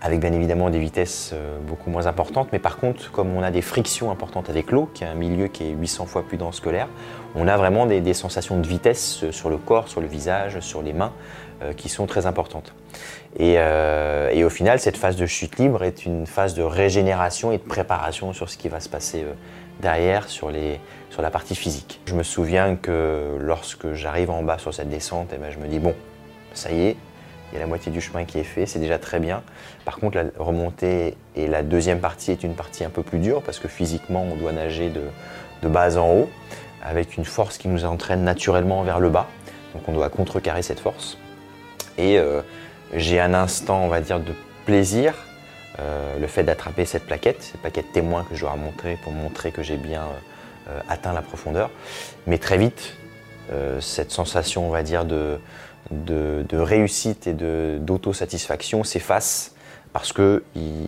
avec 0.00 0.18
bien 0.18 0.32
évidemment 0.32 0.68
des 0.68 0.80
vitesses 0.80 1.30
euh, 1.32 1.58
beaucoup 1.60 1.88
moins 1.88 2.06
importantes. 2.06 2.48
Mais 2.52 2.58
par 2.58 2.78
contre, 2.78 3.12
comme 3.12 3.36
on 3.36 3.42
a 3.42 3.50
des 3.50 3.62
frictions 3.62 4.10
importantes 4.10 4.50
avec 4.50 4.72
l'eau, 4.72 4.90
qui 4.92 5.04
est 5.04 5.06
un 5.06 5.14
milieu 5.14 5.46
qui 5.46 5.64
est 5.64 5.70
800 5.70 6.06
fois 6.06 6.22
plus 6.22 6.38
dense 6.38 6.58
que 6.58 6.70
l'air, 6.70 6.88
on 7.34 7.46
a 7.48 7.56
vraiment 7.56 7.86
des, 7.86 8.14
sensations 8.14 8.58
de 8.58 8.66
vitesse 8.66 9.30
sur 9.30 9.48
le 9.48 9.58
corps, 9.58 9.88
sur 9.88 10.00
le 10.00 10.06
visage, 10.06 10.60
sur 10.60 10.82
les 10.82 10.92
mains, 10.92 11.12
euh, 11.62 11.72
qui 11.72 11.88
sont 11.88 12.06
très 12.06 12.26
importantes. 12.26 12.74
Et, 13.38 13.54
euh, 13.58 14.44
au 14.44 14.50
final, 14.50 14.78
cette 14.80 14.96
phase 14.96 15.16
de 15.16 15.26
chute 15.26 15.58
libre 15.58 15.84
est 15.84 16.04
une 16.04 16.26
phase 16.26 16.54
de 16.54 16.62
régénération 16.62 17.52
et 17.52 17.58
de 17.58 17.62
préparation 17.62 18.32
sur 18.32 18.50
ce 18.50 18.56
qui 18.56 18.68
va 18.68 18.80
se 18.80 18.88
passer 18.88 19.22
euh, 19.22 19.32
derrière, 19.82 20.28
sur, 20.28 20.50
la 20.50 21.30
partie 21.30 21.54
physique. 21.54 22.00
Je 22.06 22.14
me 22.14 22.22
souviens 22.22 22.76
que 22.76 23.36
lorsque 23.38 23.92
j'arrive 23.92 24.30
en 24.30 24.42
bas 24.42 24.58
sur 24.58 24.72
cette 24.72 24.88
descente, 24.88 25.28
eh 25.34 25.36
ben, 25.36 25.50
je 25.50 25.58
me 25.58 25.66
dis, 25.66 25.78
bon, 25.78 25.94
ça 26.54 26.70
y 26.70 26.86
est, 26.86 26.96
il 27.50 27.56
y 27.56 27.58
a 27.58 27.60
la 27.60 27.66
moitié 27.66 27.92
du 27.92 28.00
chemin 28.00 28.24
qui 28.24 28.38
est 28.38 28.44
fait, 28.44 28.64
c'est 28.64 28.78
déjà 28.78 28.98
très 28.98 29.20
bien. 29.20 29.42
Par 29.84 29.96
contre, 29.96 30.16
la 30.16 30.24
remontée 30.38 31.16
et 31.36 31.46
la 31.46 31.62
deuxième 31.62 32.00
partie 32.00 32.30
est 32.30 32.42
une 32.42 32.54
partie 32.54 32.82
un 32.84 32.88
peu 32.88 33.02
plus 33.02 33.18
dure 33.18 33.42
parce 33.42 33.58
que 33.58 33.68
physiquement, 33.68 34.22
on 34.22 34.36
doit 34.36 34.52
nager 34.52 34.88
de, 34.88 35.02
de 35.62 35.68
bas 35.68 35.98
en 35.98 36.10
haut 36.10 36.30
avec 36.82 37.16
une 37.16 37.26
force 37.26 37.58
qui 37.58 37.68
nous 37.68 37.84
entraîne 37.84 38.24
naturellement 38.24 38.82
vers 38.82 39.00
le 39.00 39.10
bas. 39.10 39.28
Donc 39.74 39.82
on 39.86 39.92
doit 39.92 40.08
contrecarrer 40.08 40.62
cette 40.62 40.80
force. 40.80 41.18
Et 41.98 42.18
euh, 42.18 42.40
j'ai 42.94 43.20
un 43.20 43.34
instant, 43.34 43.84
on 43.84 43.88
va 43.88 44.00
dire, 44.00 44.18
de 44.18 44.32
plaisir, 44.64 45.14
euh, 45.78 46.18
le 46.18 46.26
fait 46.26 46.44
d'attraper 46.44 46.84
cette 46.84 47.06
plaquette, 47.06 47.42
cette 47.42 47.60
plaquette 47.60 47.92
témoin 47.92 48.24
que 48.28 48.34
je 48.34 48.40
dois 48.40 48.52
remontrer 48.52 48.98
pour 49.02 49.12
montrer 49.12 49.52
que 49.52 49.62
j'ai 49.62 49.76
bien 49.76 50.02
euh, 50.68 50.80
atteint 50.88 51.12
la 51.12 51.22
profondeur. 51.22 51.70
Mais 52.26 52.38
très 52.38 52.58
vite, 52.58 52.94
euh, 53.50 53.80
cette 53.80 54.10
sensation, 54.10 54.66
on 54.66 54.70
va 54.70 54.82
dire, 54.82 55.04
de, 55.04 55.38
de, 55.90 56.56
réussite 56.56 57.26
et 57.26 57.32
d'autosatisfaction 57.32 58.84
s'efface 58.84 59.54
parce 59.92 60.12
qu'il 60.12 60.42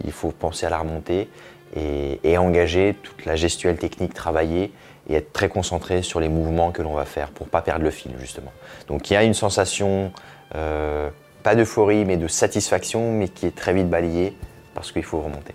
il 0.05 0.13
faut 0.13 0.31
penser 0.31 0.67
à 0.67 0.71
la 0.71 0.79
remontée 0.79 1.29
et, 1.77 2.21
et, 2.23 2.39
engager 2.39 2.97
toute 3.03 3.25
la 3.25 3.37
gestuelle 3.37 3.77
technique 3.77 4.15
travaillée 4.15 4.73
et 5.09 5.15
être 5.15 5.33
très 5.33 5.49
concentré 5.49 6.03
sur 6.03 6.21
les 6.21 6.29
mouvements 6.29 6.73
que 6.73 6.83
l'on 6.83 6.95
va 6.95 7.05
faire 7.05 7.31
pour 7.31 7.49
pas 7.49 7.63
perdre 7.63 7.85
le 7.85 7.91
fil 7.91 8.13
justement. 8.19 8.53
Donc 8.89 9.11
il 9.11 9.15
y 9.15 9.17
a 9.17 9.25
une 9.25 9.35
sensation, 9.35 10.13
euh, 10.55 11.11
pas 11.43 11.55
d'euphorie 11.55 12.05
mais 12.05 12.17
de 12.17 12.29
satisfaction 12.29 13.13
mais 13.13 13.29
qui 13.29 13.47
est 13.47 13.55
très 13.55 13.73
vite 13.73 13.89
balayée 13.89 14.37
parce 14.75 14.93
qu'il 14.93 15.05
faut 15.05 15.21
remonter. 15.21 15.55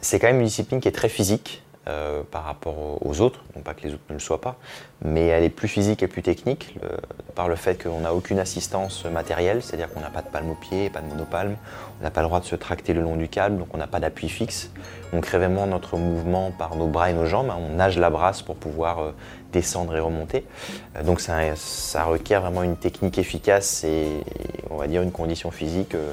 C'est 0.00 0.18
quand 0.18 0.26
même 0.26 0.40
une 0.40 0.46
discipline 0.46 0.80
qui 0.80 0.88
est 0.88 0.92
très 0.92 1.08
physique, 1.08 1.62
euh, 1.88 2.22
par 2.30 2.44
rapport 2.44 3.04
aux 3.04 3.20
autres, 3.20 3.40
non 3.56 3.62
pas 3.62 3.74
que 3.74 3.82
les 3.82 3.92
autres 3.92 4.04
ne 4.08 4.14
le 4.14 4.20
soient 4.20 4.40
pas, 4.40 4.56
mais 5.04 5.26
elle 5.26 5.42
est 5.42 5.50
plus 5.50 5.66
physique 5.66 6.04
et 6.04 6.06
plus 6.06 6.22
technique 6.22 6.78
par 7.34 7.48
le 7.48 7.56
fait 7.56 7.82
qu'on 7.82 8.00
n'a 8.00 8.14
aucune 8.14 8.38
assistance 8.38 9.04
matérielle, 9.06 9.62
c'est-à-dire 9.62 9.92
qu'on 9.92 9.98
n'a 9.98 10.10
pas 10.10 10.22
de 10.22 10.28
palme 10.28 10.50
au 10.50 10.54
pied, 10.54 10.90
pas 10.90 11.00
de 11.00 11.06
monopalme, 11.06 11.56
on 12.00 12.04
n'a 12.04 12.12
pas 12.12 12.20
le 12.20 12.28
droit 12.28 12.38
de 12.38 12.44
se 12.44 12.54
tracter 12.54 12.94
le 12.94 13.00
long 13.00 13.16
du 13.16 13.28
câble, 13.28 13.58
donc 13.58 13.68
on 13.74 13.78
n'a 13.78 13.88
pas 13.88 13.98
d'appui 13.98 14.28
fixe. 14.28 14.70
On 15.12 15.20
crée 15.20 15.38
vraiment 15.38 15.66
notre 15.66 15.96
mouvement 15.96 16.52
par 16.52 16.76
nos 16.76 16.86
bras 16.86 17.10
et 17.10 17.14
nos 17.14 17.26
jambes, 17.26 17.50
hein, 17.50 17.58
on 17.58 17.74
nage 17.74 17.98
la 17.98 18.10
brasse 18.10 18.42
pour 18.42 18.54
pouvoir 18.54 19.00
euh, 19.00 19.12
descendre 19.52 19.94
et 19.96 20.00
remonter. 20.00 20.44
Euh, 20.96 21.02
donc 21.02 21.20
ça, 21.20 21.38
requiert 22.04 22.40
vraiment 22.40 22.62
une 22.62 22.76
technique 22.76 23.18
efficace 23.18 23.84
et 23.84 24.06
on 24.70 24.76
va 24.76 24.86
dire 24.86 25.02
une 25.02 25.12
condition 25.12 25.50
physique 25.50 25.94
euh, 25.94 26.12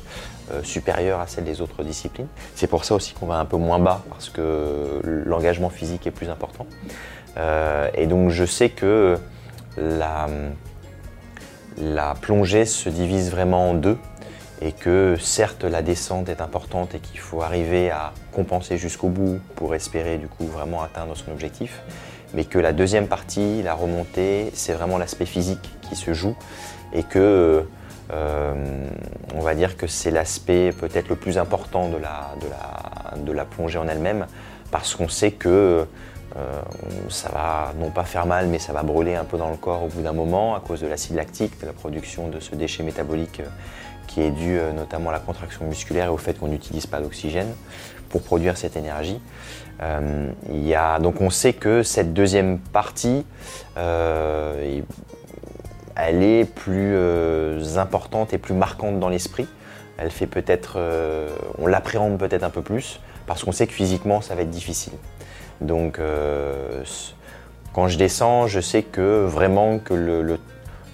euh, 0.51 0.63
supérieure 0.63 1.19
à 1.19 1.27
celle 1.27 1.45
des 1.45 1.61
autres 1.61 1.83
disciplines. 1.83 2.27
C'est 2.55 2.67
pour 2.67 2.85
ça 2.85 2.95
aussi 2.95 3.13
qu'on 3.13 3.25
va 3.25 3.37
un 3.37 3.45
peu 3.45 3.57
moins 3.57 3.79
bas 3.79 4.03
parce 4.09 4.29
que 4.29 5.01
l'engagement 5.03 5.69
physique 5.69 6.05
est 6.05 6.11
plus 6.11 6.29
important. 6.29 6.65
Et 7.95 8.05
donc 8.05 8.31
je 8.31 8.43
sais 8.43 8.69
que 8.69 9.17
la 9.77 10.27
plongée 12.19 12.65
se 12.65 12.89
divise 12.89 13.31
vraiment 13.31 13.69
en 13.69 13.73
deux 13.75 13.97
et 14.61 14.71
que 14.71 15.15
certes 15.19 15.63
la 15.63 15.81
descente 15.81 16.29
est 16.29 16.41
importante 16.41 16.95
et 16.95 16.99
qu'il 16.99 17.19
faut 17.19 17.41
arriver 17.41 17.91
à 17.91 18.13
compenser 18.33 18.77
jusqu'au 18.77 19.07
bout 19.07 19.39
pour 19.55 19.73
espérer 19.75 20.17
du 20.17 20.27
coup 20.27 20.45
vraiment 20.45 20.81
atteindre 20.83 21.15
son 21.15 21.31
objectif, 21.31 21.81
mais 22.33 22.45
que 22.45 22.59
la 22.59 22.73
deuxième 22.73 23.07
partie, 23.07 23.61
la 23.63 23.73
remontée, 23.73 24.51
c'est 24.53 24.73
vraiment 24.73 24.97
l'aspect 24.97 25.25
physique 25.25 25.69
qui 25.81 25.95
se 25.95 26.13
joue 26.13 26.35
et 26.93 27.03
que 27.03 27.65
euh, 28.11 28.53
on 29.35 29.41
va 29.41 29.53
dire 29.53 29.77
que 29.77 29.87
c'est 29.87 30.11
l'aspect 30.11 30.71
peut-être 30.71 31.09
le 31.09 31.15
plus 31.15 31.37
important 31.37 31.89
de 31.89 31.97
la, 31.97 32.33
de 32.41 32.47
la, 32.49 33.17
de 33.17 33.31
la 33.31 33.45
plongée 33.45 33.77
en 33.77 33.87
elle-même 33.87 34.25
parce 34.71 34.95
qu'on 34.95 35.09
sait 35.09 35.31
que 35.31 35.85
euh, 36.35 36.61
ça 37.09 37.29
va 37.29 37.73
non 37.79 37.89
pas 37.91 38.03
faire 38.03 38.25
mal, 38.25 38.47
mais 38.47 38.59
ça 38.59 38.73
va 38.73 38.83
brûler 38.83 39.15
un 39.15 39.25
peu 39.25 39.37
dans 39.37 39.49
le 39.49 39.57
corps 39.57 39.83
au 39.83 39.87
bout 39.87 40.01
d'un 40.01 40.13
moment 40.13 40.55
à 40.55 40.59
cause 40.59 40.81
de 40.81 40.87
l'acide 40.87 41.15
lactique, 41.15 41.59
de 41.61 41.65
la 41.67 41.73
production 41.73 42.27
de 42.29 42.39
ce 42.39 42.55
déchet 42.55 42.83
métabolique 42.83 43.41
euh, 43.41 43.49
qui 44.07 44.21
est 44.21 44.31
dû 44.31 44.57
notamment 44.75 45.11
à 45.11 45.13
la 45.13 45.19
contraction 45.19 45.65
musculaire 45.65 46.05
et 46.05 46.09
au 46.09 46.17
fait 46.17 46.33
qu'on 46.33 46.47
n'utilise 46.47 46.87
pas 46.87 46.99
d'oxygène 46.99 47.53
pour 48.09 48.23
produire 48.23 48.57
cette 48.57 48.75
énergie. 48.75 49.21
Euh, 49.81 50.31
y 50.51 50.75
a, 50.75 50.99
donc 50.99 51.21
on 51.21 51.29
sait 51.29 51.53
que 51.53 51.83
cette 51.83 52.13
deuxième 52.13 52.59
partie, 52.59 53.25
euh, 53.77 54.81
elle 55.95 56.23
est 56.23 56.45
plus 56.45 56.93
euh, 56.95 57.77
importante 57.77 58.33
et 58.33 58.37
plus 58.37 58.53
marquante 58.53 58.99
dans 58.99 59.09
l'esprit. 59.09 59.47
Elle 59.97 60.11
fait 60.11 60.27
peut-être, 60.27 60.79
on 61.57 61.67
l'appréhende 61.67 62.17
peut-être 62.17 62.43
un 62.43 62.49
peu 62.49 62.61
plus 62.61 63.01
parce 63.27 63.43
qu'on 63.43 63.51
sait 63.51 63.67
que 63.67 63.73
physiquement 63.73 64.21
ça 64.21 64.33
va 64.33 64.43
être 64.43 64.49
difficile. 64.49 64.93
Donc 65.59 65.99
quand 67.73 67.89
je 67.89 67.97
descends, 67.97 68.47
je 68.47 68.61
sais 68.61 68.81
que 68.81 69.25
vraiment 69.25 69.77
que 69.77 69.93
le, 69.93 70.39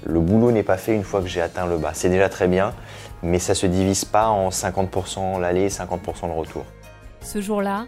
le 0.08 0.20
boulot 0.20 0.52
n'est 0.52 0.64
pas 0.64 0.78
fait 0.78 0.96
une 0.96 1.04
fois 1.04 1.22
que 1.22 1.28
j'ai 1.28 1.40
atteint 1.40 1.68
le 1.68 1.78
bas. 1.78 1.92
C'est 1.94 2.10
déjà 2.10 2.28
très 2.28 2.48
bien, 2.48 2.74
mais 3.22 3.38
ça 3.38 3.54
ne 3.54 3.58
se 3.58 3.68
divise 3.68 4.06
pas 4.06 4.30
en 4.30 4.50
50% 4.50 5.40
l'aller 5.40 5.66
et 5.66 5.70
50% 5.70 6.26
le 6.26 6.34
retour. 6.34 6.66
Ce 7.22 7.42
jour-là, 7.42 7.86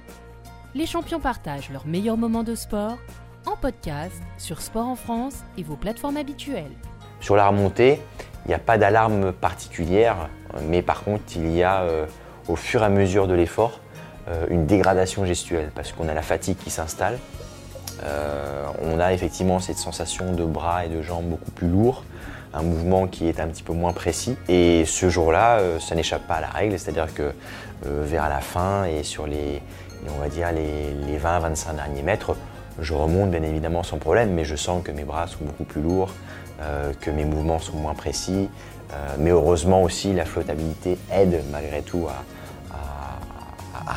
les 0.76 0.86
champions 0.86 1.20
partagent 1.20 1.70
leurs 1.72 1.88
meilleurs 1.88 2.18
moments 2.18 2.44
de 2.44 2.56
sport 2.56 2.98
en 3.46 3.56
podcast 3.56 4.22
sur 4.38 4.62
Sport 4.62 4.88
en 4.88 4.96
France 4.96 5.44
et 5.58 5.64
vos 5.64 5.76
plateformes 5.76 6.18
habituelles. 6.18 6.72
Sur 7.22 7.36
la 7.36 7.48
remontée, 7.48 8.02
il 8.46 8.50
n'y 8.50 8.54
a 8.54 8.60
pas 8.60 8.78
d'alarme 8.78 9.32
particulière, 9.32 10.30
mais 10.64 10.82
par 10.82 11.04
contre, 11.04 11.24
il 11.36 11.50
y 11.52 11.64
a 11.64 11.82
euh, 11.82 12.06
au 12.48 12.56
fur 12.56 12.82
et 12.82 12.86
à 12.86 12.90
mesure 12.90 13.28
de 13.28 13.34
l'effort 13.34 13.80
euh, 14.28 14.46
une 14.50 14.66
dégradation 14.66 15.26
gestuelle 15.26 15.72
parce 15.74 15.94
qu'on 15.94 16.08
a 16.10 16.14
la 16.14 16.22
fatigue 16.22 16.58
qui 16.58 16.70
s'installe. 16.70 17.18
Euh, 18.04 18.66
on 18.82 19.00
a 19.00 19.14
effectivement 19.14 19.60
cette 19.60 19.78
sensation 19.78 20.34
de 20.34 20.44
bras 20.44 20.86
et 20.86 20.90
de 20.90 21.02
jambes 21.02 21.26
beaucoup 21.26 21.52
plus 21.52 21.70
lourds, 21.70 22.04
un 22.54 22.62
mouvement 22.62 23.08
qui 23.08 23.28
est 23.28 23.40
un 23.40 23.48
petit 23.48 23.64
peu 23.64 23.74
moins 23.74 23.94
précis. 23.94 24.36
Et 24.50 24.86
ce 24.86 25.10
jour-là, 25.10 25.60
ça 25.80 25.96
n'échappe 25.96 26.28
pas 26.28 26.36
à 26.36 26.42
la 26.42 26.50
règle, 26.50 26.78
c'est-à-dire 26.78 27.14
que 27.14 27.32
vers 27.84 28.30
la 28.30 28.40
fin 28.40 28.86
et 28.86 29.04
sur 29.04 29.26
les, 29.26 29.62
on 30.16 30.20
va 30.20 30.30
dire 30.30 30.52
les, 30.52 30.94
les 30.94 31.18
20-25 31.18 31.76
derniers 31.76 32.04
mètres, 32.04 32.36
je 32.80 32.94
remonte 32.94 33.32
bien 33.32 33.44
évidemment 33.44 33.84
sans 33.84 33.98
problème, 33.98 34.32
mais 34.32 34.46
je 34.46 34.56
sens 34.56 34.84
que 34.84 34.92
mes 34.92 35.04
bras 35.04 35.28
sont 35.28 35.44
beaucoup 35.44 35.64
plus 35.64 35.82
lourds, 35.82 36.12
euh, 36.62 36.94
que 37.02 37.10
mes 37.10 37.26
mouvements 37.26 37.60
sont 37.60 37.78
moins 37.78 37.96
précis. 37.96 38.50
Euh, 38.94 39.16
mais 39.20 39.32
heureusement 39.32 39.84
aussi, 39.84 40.14
la 40.14 40.26
flottabilité 40.26 40.98
aide 41.12 41.44
malgré 41.52 41.82
tout 41.82 42.08
à, 42.08 42.24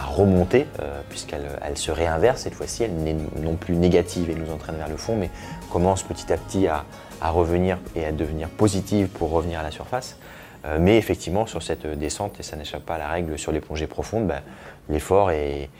remonter, 0.09 0.67
euh, 0.81 1.01
puisqu'elle 1.09 1.47
elle 1.63 1.79
se 1.79 1.91
réinverse 1.91 2.43
cette 2.43 2.55
fois-ci. 2.55 2.83
Elle 2.83 2.95
n'est 2.97 3.17
non 3.41 3.55
plus 3.55 3.77
négative 3.77 4.29
et 4.29 4.35
nous 4.35 4.53
entraîne 4.53 4.77
vers 4.77 4.89
le 4.89 4.97
fond, 4.97 5.17
mais 5.17 5.31
commence 5.71 6.03
petit 6.03 6.33
à 6.33 6.37
petit 6.37 6.67
à 6.67 6.85
revenir 7.31 7.79
et 7.95 8.05
à 8.05 8.13
devenir 8.13 8.49
positive 8.49 9.07
pour 9.07 9.31
revenir 9.31 9.61
à 9.61 9.63
la 9.63 9.71
surface. 9.71 10.17
Euh, 10.65 10.79
mais 10.81 10.99
effectivement, 10.99 11.47
sur 11.47 11.63
cette 11.63 11.87
descente, 11.87 12.39
et 12.41 12.43
ça 12.43 12.57
n'échappe 12.57 12.85
pas 12.85 12.97
à 12.97 12.99
la 12.99 13.09
règle, 13.09 13.39
sur 13.39 13.53
les 13.53 13.61
plongées 13.61 13.87
profondes, 13.87 14.27
bah, 14.27 14.41
l'effort 14.89 15.31
est, 15.31 15.71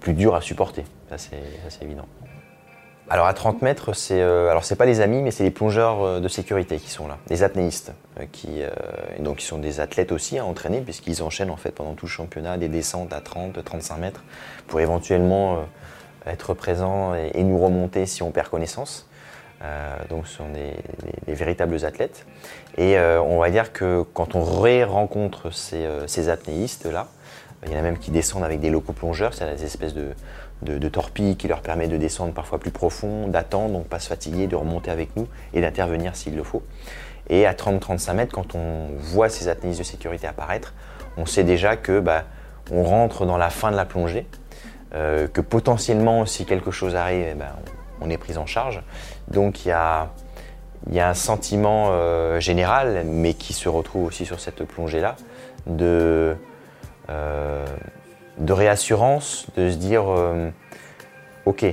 plus 0.00 0.14
dur 0.14 0.34
à 0.34 0.40
supporter. 0.40 0.84
Ça, 1.10 1.18
c'est 1.18 1.84
évident. 1.84 2.06
Alors 3.12 3.26
à 3.26 3.34
30 3.34 3.60
mètres, 3.60 3.94
c'est 3.94 4.22
euh, 4.22 4.48
alors 4.48 4.64
c'est 4.64 4.74
pas 4.74 4.86
les 4.86 5.00
amis, 5.00 5.20
mais 5.20 5.32
c'est 5.32 5.44
les 5.44 5.50
plongeurs 5.50 6.02
euh, 6.02 6.20
de 6.20 6.28
sécurité 6.28 6.78
qui 6.78 6.88
sont 6.88 7.08
là, 7.08 7.18
les 7.28 7.42
apnéistes, 7.42 7.92
euh, 8.18 8.24
qui 8.32 8.62
donc 9.18 9.42
sont 9.42 9.58
des 9.58 9.80
athlètes 9.80 10.12
aussi 10.12 10.38
à 10.38 10.46
entraîner 10.46 10.80
puisqu'ils 10.80 11.22
enchaînent 11.22 11.50
en 11.50 11.58
fait 11.58 11.72
pendant 11.72 11.92
tout 11.92 12.06
le 12.06 12.10
championnat 12.10 12.56
des 12.56 12.68
descentes 12.68 13.12
à 13.12 13.20
30, 13.20 13.62
35 13.62 13.98
mètres 13.98 14.24
pour 14.66 14.80
éventuellement 14.80 15.64
être 16.24 16.54
présents 16.54 17.14
et, 17.14 17.42
nous 17.42 17.58
remonter 17.58 18.06
si 18.06 18.22
on 18.22 18.30
perd 18.30 18.48
connaissance. 18.48 19.08
Euh, 19.62 19.96
donc 20.08 20.26
ce 20.26 20.36
sont 20.36 20.48
des, 20.48 20.74
véritables 21.32 21.84
athlètes. 21.84 22.26
Et 22.78 22.98
on 22.98 23.38
va 23.38 23.50
dire 23.50 23.72
que 23.72 24.02
quand 24.14 24.34
on 24.34 24.42
ré-rencontre 24.44 25.52
ces, 25.52 25.86
ces 26.06 26.28
apnéistes 26.28 26.86
là, 26.86 27.08
il 27.66 27.72
y 27.72 27.76
en 27.76 27.78
a 27.78 27.82
même 27.82 27.98
qui 27.98 28.10
descendent 28.10 28.44
avec 28.44 28.60
des 28.60 28.70
locaux 28.70 28.92
plongeurs, 28.92 29.34
c'est 29.34 29.48
des 29.54 29.64
espèces 29.64 29.94
de, 29.94 30.88
torpilles 30.88 31.36
qui 31.36 31.48
leur 31.48 31.60
permet 31.60 31.86
de 31.86 31.96
descendre 31.96 32.32
parfois 32.32 32.58
plus 32.58 32.70
profond, 32.70 33.28
d'attendre, 33.28 33.74
donc 33.74 33.86
pas 33.86 34.00
se 34.00 34.08
fatiguer, 34.08 34.46
de 34.46 34.56
remonter 34.56 34.90
avec 34.90 35.14
nous 35.16 35.28
et 35.54 35.60
d'intervenir 35.60 36.16
s'il 36.16 36.34
le 36.34 36.42
faut. 36.42 36.62
Et 37.28 37.46
à 37.46 37.52
30-35 37.52 38.14
mètres, 38.14 38.34
quand 38.34 38.54
on 38.56 38.88
voit 38.98 39.28
ces 39.28 39.48
apnéistes 39.48 39.78
de 39.78 39.84
sécurité 39.84 40.26
apparaître, 40.26 40.74
on 41.16 41.26
sait 41.26 41.44
déjà 41.44 41.76
que 41.76 42.00
bah, 42.00 42.24
on 42.72 42.82
rentre 42.82 43.26
dans 43.26 43.36
la 43.36 43.50
fin 43.50 43.70
de 43.70 43.76
la 43.76 43.84
plongée, 43.84 44.26
euh, 44.94 45.28
que 45.28 45.40
potentiellement, 45.40 46.26
si 46.26 46.44
quelque 46.44 46.72
chose 46.72 46.96
arrive, 46.96 47.26
eh 47.30 47.34
ben, 47.34 47.52
on, 48.02 48.10
est 48.10 48.18
pris 48.18 48.36
en 48.36 48.46
charge. 48.46 48.82
Donc 49.28 49.64
il 49.64 49.68
y 49.68 49.72
a, 49.72 50.08
un 50.94 51.14
sentiment 51.14 51.88
euh, 51.90 52.40
général, 52.40 53.04
mais 53.06 53.34
qui 53.34 53.52
se 53.52 53.68
retrouve 53.68 54.06
aussi 54.06 54.26
sur 54.26 54.40
cette 54.40 54.64
plongée-là, 54.64 55.16
de 55.66 56.36
euh, 57.10 57.66
réassurance, 58.48 59.46
de 59.56 59.70
se 59.70 59.76
dire 59.76 60.04
euh, 60.08 60.50
ok, 61.46 61.64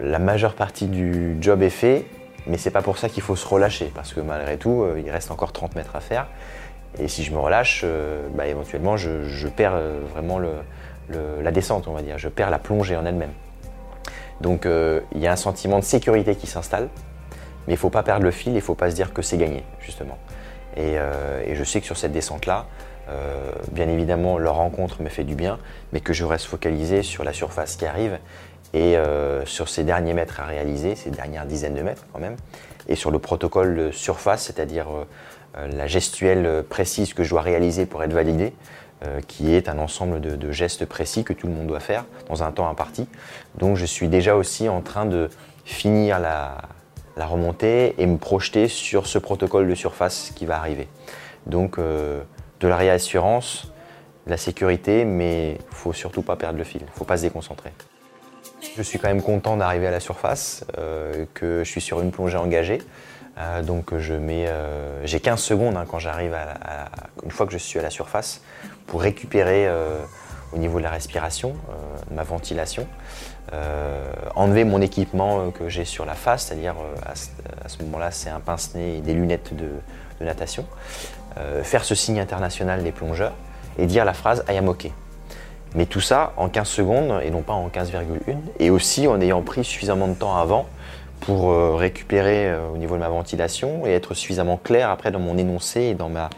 la 0.00 0.18
majeure 0.18 0.54
partie 0.54 0.86
du 0.86 1.36
job 1.40 1.62
est 1.62 1.70
fait, 1.70 2.06
mais 2.46 2.58
c'est 2.58 2.70
pas 2.70 2.82
pour 2.82 2.98
ça 2.98 3.08
qu'il 3.08 3.22
faut 3.22 3.36
se 3.36 3.46
relâcher, 3.46 3.92
parce 3.94 4.12
que 4.12 4.20
malgré 4.20 4.56
tout, 4.56 4.84
il 4.96 5.08
reste 5.10 5.30
encore 5.30 5.52
30 5.52 5.76
mètres 5.76 5.94
à 5.94 6.00
faire. 6.00 6.26
Et 6.98 7.08
si 7.08 7.22
je 7.22 7.32
me 7.32 7.38
relâche, 7.38 7.84
bah, 8.34 8.46
éventuellement, 8.46 8.96
je, 8.96 9.48
perds 9.48 9.80
vraiment 10.12 10.40
la 11.08 11.52
descente, 11.52 11.86
on 11.88 11.92
va 11.92 12.02
dire. 12.02 12.18
Je 12.18 12.28
perds 12.28 12.50
la 12.50 12.58
plongée 12.58 12.96
en 12.96 13.06
elle-même. 13.06 13.32
Donc 14.40 14.66
euh, 14.66 15.00
il 15.14 15.20
y 15.20 15.26
a 15.26 15.32
un 15.32 15.36
sentiment 15.36 15.78
de 15.78 15.84
sécurité 15.84 16.34
qui 16.34 16.46
s'installe, 16.46 16.88
mais 17.66 17.74
il 17.74 17.76
ne 17.76 17.80
faut 17.80 17.90
pas 17.90 18.02
perdre 18.02 18.24
le 18.24 18.30
fil, 18.30 18.52
il 18.52 18.56
ne 18.56 18.60
faut 18.60 18.74
pas 18.74 18.90
se 18.90 18.96
dire 18.96 19.12
que 19.12 19.22
c'est 19.22 19.38
gagné, 19.38 19.64
justement. 19.80 20.18
Et, 20.76 20.98
euh, 20.98 21.54
je 21.54 21.64
sais 21.64 21.80
que 21.80 21.86
sur 21.86 21.96
cette 21.96 22.12
descente-là, 22.12 22.66
euh, 23.08 23.52
bien 23.72 23.88
évidemment, 23.88 24.38
leur 24.38 24.56
rencontre 24.56 25.02
me 25.02 25.08
fait 25.08 25.24
du 25.24 25.34
bien, 25.34 25.58
mais 25.92 26.00
que 26.00 26.12
je 26.12 26.24
reste 26.24 26.46
focalisé 26.46 27.02
sur 27.02 27.24
la 27.24 27.32
surface 27.32 27.76
qui 27.76 27.86
arrive 27.86 28.18
et 28.74 28.96
sur 29.44 29.68
ces 29.68 29.84
derniers 29.84 30.14
mètres 30.14 30.40
à 30.40 30.46
réaliser, 30.46 30.96
ces 30.96 31.10
dernières 31.10 31.44
dizaines 31.44 31.74
de 31.74 31.82
mètres 31.82 32.06
quand 32.10 32.18
même, 32.18 32.36
et 32.88 32.96
sur 32.96 33.10
le 33.10 33.18
protocole 33.18 33.76
de 33.76 33.90
surface, 33.90 34.44
c'est-à-dire 34.44 34.86
la 35.54 35.86
gestuelle 35.86 36.64
précise 36.66 37.12
que 37.12 37.22
je 37.22 37.28
dois 37.28 37.42
réaliser 37.42 37.84
pour 37.84 38.02
être 38.02 38.14
validé, 38.14 38.54
qui 39.26 39.54
est 39.54 39.68
un 39.68 39.78
ensemble 39.78 40.20
de, 40.20 40.52
gestes 40.52 40.86
précis 40.86 41.24
que 41.24 41.32
tout 41.32 41.46
le 41.46 41.52
monde 41.52 41.66
doit 41.66 41.80
faire 41.80 42.04
dans 42.28 42.42
un 42.42 42.52
temps 42.52 42.68
imparti. 42.68 43.08
Donc 43.58 43.76
je 43.76 43.84
suis 43.84 44.08
déjà 44.08 44.36
aussi 44.36 44.68
en 44.68 44.80
train 44.80 45.06
de 45.06 45.28
finir 45.64 46.18
la, 46.18 46.58
remontée 47.16 47.94
et 47.98 48.06
me 48.06 48.16
projeter 48.16 48.68
sur 48.68 49.06
ce 49.06 49.18
protocole 49.18 49.68
de 49.68 49.74
surface 49.74 50.32
qui 50.34 50.46
va 50.46 50.56
arriver. 50.56 50.88
Donc 51.46 51.78
euh, 51.78 52.22
de 52.60 52.68
la 52.68 52.76
réassurance, 52.76 53.72
de 54.26 54.30
la 54.30 54.36
sécurité, 54.36 55.04
mais 55.04 55.52
il 55.52 55.76
faut 55.76 55.92
surtout 55.92 56.22
pas 56.22 56.36
perdre 56.36 56.58
le 56.58 56.64
fil, 56.64 56.80
il 56.82 56.86
ne 56.86 56.90
faut 56.90 57.04
pas 57.04 57.16
se 57.16 57.22
déconcentrer. 57.22 57.72
Je 58.76 58.82
suis 58.82 58.98
quand 58.98 59.08
même 59.08 59.22
content 59.22 59.56
d'arriver 59.56 59.88
à 59.88 59.90
la 59.90 60.00
surface, 60.00 60.64
euh, 60.78 61.26
que 61.34 61.64
je 61.64 61.68
suis 61.68 61.80
sur 61.80 62.00
une 62.00 62.12
plongée 62.12 62.38
engagée. 62.38 62.78
Euh, 63.38 63.62
donc 63.62 63.96
je 63.96 64.14
mets, 64.14 64.46
euh, 64.46 65.04
j'ai 65.06 65.20
15 65.20 65.40
secondes 65.40 65.76
hein, 65.76 65.84
quand 65.88 65.98
j'arrive 65.98 66.34
à- 66.34 66.90
une 67.24 67.30
fois 67.30 67.46
que 67.46 67.52
je 67.52 67.58
suis 67.58 67.78
à 67.78 67.82
la 67.82 67.90
surface 67.90 68.42
pour 68.86 69.02
récupérer 69.02 69.66
euh, 69.66 69.98
au 70.52 70.58
niveau 70.58 70.78
de 70.78 70.84
la 70.84 70.90
respiration, 70.90 71.50
euh, 71.70 72.14
ma 72.14 72.22
ventilation, 72.22 72.86
euh, 73.52 74.04
enlever 74.34 74.64
mon 74.64 74.80
équipement 74.80 75.50
que 75.50 75.68
j'ai 75.68 75.84
sur 75.84 76.04
la 76.04 76.14
face, 76.14 76.46
c'est-à-dire 76.46 76.74
à, 77.06 77.14
ce- 77.68 77.82
moment-là 77.82 78.10
c'est 78.10 78.30
un 78.30 78.40
pince-nez 78.40 78.98
et 78.98 79.00
des 79.00 79.14
lunettes 79.14 79.54
de, 79.54 79.68
natation, 80.24 80.64
faire 81.64 81.84
ce 81.84 81.96
signe 81.96 82.20
international 82.20 82.84
des 82.84 82.92
plongeurs 82.92 83.32
et 83.76 83.86
dire 83.86 84.04
la 84.04 84.12
phrase 84.12 84.44
I 84.48 84.56
am. 84.56 84.72
Mais 85.74 85.86
tout 85.86 86.00
ça 86.00 86.32
en 86.36 86.48
15 86.48 86.68
secondes 86.68 87.20
et 87.24 87.30
non 87.30 87.42
pas 87.42 87.54
en 87.54 87.66
15,1 87.68 88.04
et 88.60 88.70
aussi 88.70 89.08
en 89.08 89.20
ayant 89.20 89.42
pris 89.42 89.64
suffisamment 89.64 90.06
de 90.06 90.14
temps 90.14 90.36
avant 90.36 90.66
pour 91.22 91.50
récupérer 91.76 92.54
au 92.72 92.76
niveau 92.76 92.94
de 92.94 93.00
ma 93.00 93.08
ventilation 93.08 93.84
et 93.84 93.90
être 93.90 94.14
suffisamment 94.14 94.58
clair 94.62 94.90
après 94.90 95.10
dans 95.10 95.18
mon 95.18 95.36
énoncé 95.36 95.80
et 95.80 95.94
dans 95.94 96.08
ma, 96.08 96.30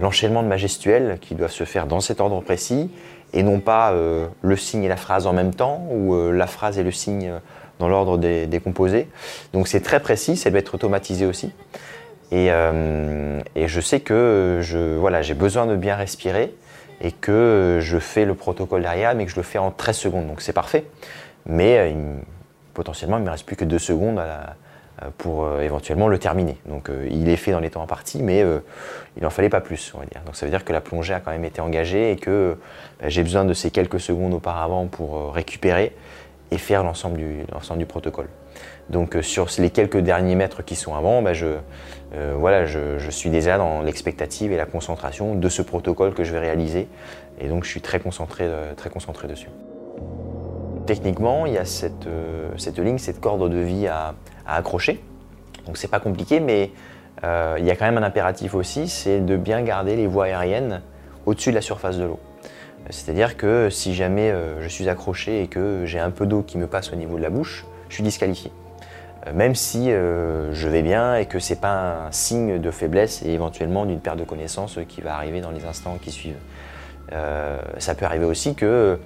l'enchaînement 0.00 0.42
de 0.42 0.48
ma 0.48 0.56
gestuelle 0.56 1.18
qui 1.20 1.34
doivent 1.34 1.52
se 1.52 1.64
faire 1.64 1.86
dans 1.86 2.00
cet 2.00 2.20
ordre 2.20 2.40
précis 2.40 2.90
et 3.32 3.42
non 3.42 3.60
pas 3.60 3.92
euh, 3.92 4.26
le 4.42 4.56
signe 4.56 4.84
et 4.84 4.88
la 4.88 4.96
phrase 4.96 5.26
en 5.26 5.32
même 5.32 5.54
temps 5.54 5.86
ou 5.90 6.14
euh, 6.14 6.32
la 6.32 6.46
phrase 6.46 6.78
et 6.78 6.82
le 6.82 6.92
signe 6.92 7.28
euh, 7.30 7.38
dans 7.78 7.88
l'ordre 7.88 8.18
des, 8.18 8.60
composés. 8.62 9.08
Donc 9.52 9.66
c'est 9.68 9.80
très 9.80 10.00
précis, 10.00 10.36
ça 10.36 10.50
doit 10.50 10.60
être 10.60 10.74
automatisé 10.74 11.26
aussi. 11.26 11.52
Et, 12.30 12.52
euh, 12.52 13.40
je 13.56 13.80
sais 13.80 14.00
que 14.00 14.60
voilà, 15.00 15.22
j'ai 15.22 15.34
besoin 15.34 15.66
de 15.66 15.74
bien 15.76 15.96
respirer 15.96 16.54
et 17.00 17.10
que 17.10 17.78
je 17.80 17.98
fais 17.98 18.24
le 18.24 18.34
protocole 18.34 18.82
derrière, 18.82 19.14
mais 19.14 19.24
que 19.24 19.32
je 19.32 19.36
le 19.36 19.42
fais 19.42 19.58
en 19.58 19.70
13 19.72 19.96
secondes. 19.96 20.26
Donc 20.28 20.40
c'est 20.40 20.52
parfait. 20.52 20.84
Mais 21.46 21.78
euh, 21.78 21.92
potentiellement, 22.74 23.16
il 23.16 23.20
ne 23.20 23.26
me 23.26 23.30
reste 23.30 23.46
plus 23.46 23.56
que 23.56 23.64
2 23.64 23.78
secondes 23.78 24.18
à 24.18 24.26
la- 24.26 24.32
euh, 24.32 24.52
pour 25.18 25.44
euh, 25.44 25.60
éventuellement 25.60 26.08
le 26.08 26.18
terminer. 26.18 26.56
Donc 26.66 26.88
euh, 26.88 27.06
il 27.10 27.28
est 27.28 27.36
fait 27.36 27.52
dans 27.52 27.60
les 27.60 27.70
temps 27.70 27.82
impartis, 27.82 28.22
mais 28.22 28.42
euh, 28.42 28.60
il 29.16 29.22
n'en 29.22 29.30
fallait 29.30 29.48
pas 29.48 29.60
plus, 29.60 29.92
on 29.94 29.98
va 29.98 30.06
dire. 30.06 30.22
Donc 30.24 30.36
ça 30.36 30.46
veut 30.46 30.50
dire 30.50 30.64
que 30.64 30.72
la 30.72 30.80
plongée 30.80 31.14
a 31.14 31.20
quand 31.20 31.30
même 31.30 31.44
été 31.44 31.60
engagée 31.60 32.12
et 32.12 32.16
que 32.16 32.30
euh, 32.30 32.54
j'ai 33.06 33.22
besoin 33.22 33.44
de 33.44 33.54
ces 33.54 33.70
quelques 33.70 34.00
secondes 34.00 34.34
auparavant 34.34 34.86
pour 34.86 35.16
euh, 35.16 35.30
récupérer 35.30 35.94
et 36.50 36.58
faire 36.58 36.84
l'ensemble 36.84 37.16
du, 37.16 37.44
du 37.76 37.86
protocole. 37.86 38.28
Donc 38.90 39.16
euh, 39.16 39.22
sur 39.22 39.48
les 39.58 39.70
quelques 39.70 39.98
derniers 39.98 40.34
mètres 40.34 40.62
qui 40.62 40.76
sont 40.76 40.94
avant, 40.94 41.22
bah, 41.22 41.32
je, 41.32 41.46
euh, 42.14 42.34
voilà, 42.36 42.66
je, 42.66 43.10
suis 43.10 43.30
déjà 43.30 43.58
dans 43.58 43.82
l'expectative 43.82 44.52
et 44.52 44.56
la 44.56 44.66
concentration 44.66 45.34
de 45.34 45.48
ce 45.48 45.62
protocole 45.62 46.14
que 46.14 46.24
je 46.24 46.32
vais 46.32 46.38
réaliser. 46.38 46.88
Et 47.40 47.48
donc 47.48 47.64
je 47.64 47.70
suis 47.70 47.80
très 47.80 48.00
concentré, 48.00 48.44
euh, 48.46 48.74
très 48.74 48.90
concentré 48.90 49.28
dessus. 49.28 49.48
Techniquement, 50.86 51.46
il 51.46 51.52
y 51.52 51.58
a 51.58 51.64
cette, 51.64 52.06
euh, 52.06 52.48
cette 52.56 52.78
ligne, 52.78 52.98
cette 52.98 53.20
corde 53.20 53.48
de 53.48 53.58
vie 53.58 53.86
à, 53.86 54.14
accrocher. 54.46 55.00
Donc 55.66 55.76
c'est 55.76 55.88
pas 55.88 56.00
compliqué, 56.00 56.40
mais 56.40 56.72
euh, 57.22 57.56
il 57.58 57.64
y 57.64 57.70
a 57.70 57.76
quand 57.76 57.84
même 57.84 57.98
un 57.98 58.02
impératif 58.02 58.54
aussi, 58.54 58.88
c'est 58.88 59.20
de 59.20 59.36
bien 59.36 59.62
garder 59.62 59.94
les 59.94 60.08
voies 60.08 60.24
aériennes 60.24 60.82
au-dessus 61.24 61.50
de 61.50 61.54
la 61.54 61.60
surface 61.60 61.98
de 61.98 62.04
l'eau. 62.04 62.18
C'est-à-dire 62.90 63.36
que 63.36 63.70
si 63.70 63.94
jamais 63.94 64.32
euh, 64.32 64.60
je 64.60 64.68
suis 64.68 64.88
accroché 64.88 65.42
et 65.42 65.46
que 65.46 65.84
j'ai 65.86 66.00
un 66.00 66.10
peu 66.10 66.26
d'eau 66.26 66.42
qui 66.42 66.58
me 66.58 66.66
passe 66.66 66.92
au 66.92 66.96
niveau 66.96 67.16
de 67.16 67.22
la 67.22 67.30
bouche, 67.30 67.64
je 67.88 67.94
suis 67.94 68.02
disqualifié. 68.02 68.50
Même 69.32 69.54
si 69.54 69.88
je 69.88 70.68
vais 70.68 70.82
bien 70.82 71.14
et 71.14 71.26
que 71.26 71.38
c'est 71.38 71.60
pas 71.60 72.06
un 72.06 72.10
signe 72.10 72.58
de 72.58 72.70
faiblesse 72.72 73.22
et 73.22 73.30
éventuellement 73.30 73.86
d'une 73.86 74.00
perte 74.00 74.18
de 74.18 74.24
connaissance 74.24 74.80
qui 74.88 75.00
va 75.00 75.14
arriver 75.14 75.40
dans 75.40 75.52
les 75.52 75.64
instants 75.64 75.96
qui 76.02 76.10
suivent. 76.10 76.40
Ça 77.78 77.94
peut 77.94 78.04
arriver 78.04 78.24
aussi 78.24 78.56
que 78.56 78.98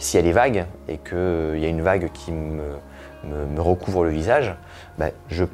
si 0.00 0.16
elle 0.16 0.26
est 0.26 0.32
vague 0.32 0.66
et 0.88 0.96
qu'il 0.96 1.60
y 1.60 1.64
a 1.64 1.68
une 1.68 1.82
vague 1.82 2.10
qui 2.12 2.32
me, 2.32 3.60
recouvre 3.60 4.02
le 4.02 4.10
visage, 4.10 4.54
bah, 4.98 5.10
je, 5.28 5.44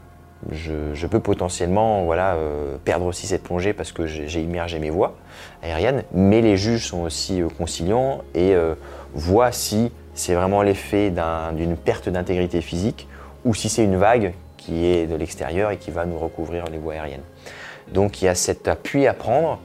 peux 1.07 1.21
potentiellement 1.21 2.09
euh, 2.13 2.77
perdre 2.85 3.07
aussi 3.07 3.27
cette 3.27 3.43
plongée 3.43 3.73
parce 3.73 3.91
que 3.93 4.07
j'ai 4.07 4.41
immergé 4.41 4.79
mes 4.79 4.91
voies 4.91 5.17
aériennes, 5.63 6.05
mais 6.15 6.41
les 6.41 6.57
juges 6.57 6.87
sont 6.87 7.03
aussi 7.03 7.43
euh, 7.43 7.49
conciliants 7.49 8.23
et 8.35 8.55
euh, 8.55 8.75
voient 9.15 9.51
si 9.53 9.91
c'est 10.15 10.35
vraiment 10.35 10.63
l'effet 10.63 11.11
d'un- 11.11 11.53
d'une 11.53 11.77
perte 11.77 12.09
d'intégrité 12.09 12.61
physique 12.61 13.09
ou 13.45 13.53
si 13.53 13.69
c'est 13.69 13.85
une 13.85 13.97
vague 13.97 14.33
qui 14.57 14.87
est 14.87 15.07
de 15.07 15.17
l'extérieur 15.17 15.73
et 15.73 15.77
qui 15.77 15.91
va 15.91 16.07
nous 16.07 16.19
recouvrir 16.19 16.67
les 16.71 16.79
voies 16.79 16.95
aériennes. 16.95 17.23
Donc 17.93 18.23
il 18.23 18.27
y 18.27 18.29
a 18.29 18.35
cet 18.35 18.69
appui 18.69 19.07
à 19.07 19.15
prendre, 19.15 19.61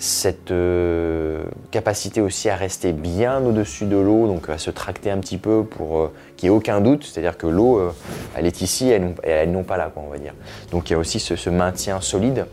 cette 0.00 0.50
euh, 0.50 1.44
capacité 1.70 2.22
aussi 2.22 2.48
à 2.48 2.56
rester 2.56 2.94
bien 2.94 3.38
au-dessus 3.44 3.84
de 3.84 3.98
l'eau, 3.98 4.26
donc 4.26 4.48
à 4.48 4.56
se 4.56 4.70
tracter 4.70 5.10
un 5.10 5.18
petit 5.18 5.36
peu 5.36 5.62
pour 5.62 5.98
euh, 5.98 6.12
qu'il 6.38 6.48
n'y 6.48 6.54
ait 6.54 6.56
aucun 6.56 6.80
doute, 6.80 7.04
c'est-à-dire 7.04 7.36
que 7.36 7.46
l'eau, 7.46 7.78
euh, 7.78 7.92
elle 8.34 8.46
est 8.46 8.62
ici, 8.62 8.88
elle, 8.88 9.14
elle 9.22 9.52
non 9.52 9.62
pas 9.62 9.76
là, 9.76 9.90
quoi, 9.92 10.02
on 10.06 10.10
va 10.10 10.16
dire. 10.16 10.32
Donc 10.72 10.88
il 10.88 10.94
y 10.94 10.96
a 10.96 10.98
aussi 10.98 11.20
ce, 11.20 11.50
maintien 11.50 12.00
solide, 12.00 12.46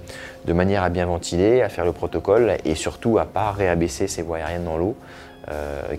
de 0.43 0.51
manière 0.51 0.83
à 0.83 0.89
bien 0.89 1.05
ventiler, 1.05 1.61
à 1.61 1.69
faire 1.69 1.85
le 1.85 1.93
protocole 1.93 2.57
et 2.65 2.75
surtout 2.75 3.17
à 3.17 3.23
pas 3.23 3.53
réabaisser 3.53 4.09
ses 4.09 4.23
voies 4.23 4.37
aériennes 4.37 4.65
dans 4.65 4.77
l'eau, 4.77 4.97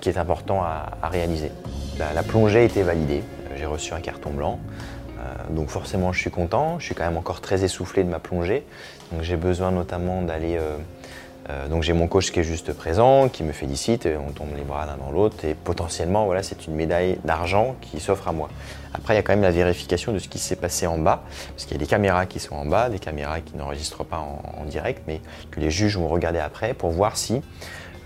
qui 0.03 0.11
est 0.11 0.19
important 0.19 0.63
à, 0.63 1.09
réaliser. 1.09 1.51
La, 1.99 2.23
plongée 2.23 2.59
a 2.59 2.63
été 2.63 2.83
validée, 2.83 3.23
j'ai 3.57 3.65
reçu 3.65 3.95
un 3.95 4.01
carton 4.01 4.31
blanc. 4.31 4.59
Donc 5.51 5.71
forcément 5.71 6.13
je 6.13 6.21
suis 6.21 6.31
content, 6.31 6.79
je 6.79 6.85
suis 6.85 6.95
quand 6.95 7.05
même 7.05 7.17
encore 7.17 7.41
très 7.41 7.65
essoufflé 7.65 8.05
de 8.05 8.11
ma 8.11 8.19
plongée. 8.19 8.67
Donc 9.11 9.23
j'ai 9.23 9.37
besoin 9.37 9.71
notamment 9.71 10.21
d'aller... 10.21 10.59
euh, 11.51 11.69
donc 11.69 11.83
j'ai 11.83 11.93
mon 11.93 12.09
coach 12.09 12.31
qui 12.31 12.41
est 12.41 12.45
juste 12.45 12.73
présent, 12.73 13.29
qui 13.29 13.43
me 13.43 13.53
félicite, 13.53 14.07
on 14.07 14.33
tombe 14.33 14.55
les 14.57 14.63
bras 14.63 14.87
l'un 14.87 14.97
dans 14.97 15.11
l'autre 15.11 15.45
et 15.45 15.55
potentiellement 15.55 16.27
voilà, 16.27 16.43
c'est 16.43 16.67
une 16.67 16.75
médaille 16.75 17.19
d'argent 17.25 17.77
qui 17.81 18.01
s'offre 18.01 18.29
à 18.29 18.33
moi. 18.33 18.49
Après 18.93 19.15
il 19.15 19.17
y 19.17 19.21
a 19.21 19.23
quand 19.23 19.33
même 19.33 19.43
la 19.43 19.51
vérification 19.51 20.13
de 20.13 20.19
ce 20.19 20.29
qui 20.29 20.39
s'est 20.39 20.57
passé 20.57 20.87
en 20.87 20.99
bas, 20.99 21.23
parce 21.51 21.65
qu'il 21.65 21.77
y 21.77 21.81
a 21.81 21.83
des 21.83 21.87
caméras 21.87 22.27
qui 22.27 22.39
sont 22.39 22.55
en 22.55 22.67
bas, 22.67 22.89
des 22.89 22.99
caméras 22.99 23.41
qui 23.41 23.57
n'enregistrent 23.57 24.05
pas 24.05 24.19
en, 24.19 24.43
en 24.61 24.65
direct, 24.65 25.03
mais 25.07 25.21
que 25.51 25.61
les 25.61 25.71
juges 25.71 25.97
vont 25.97 26.09
regarder 26.09 26.39
après 26.39 26.75
pour 26.75 26.91
voir 26.91 27.17
si 27.17 27.43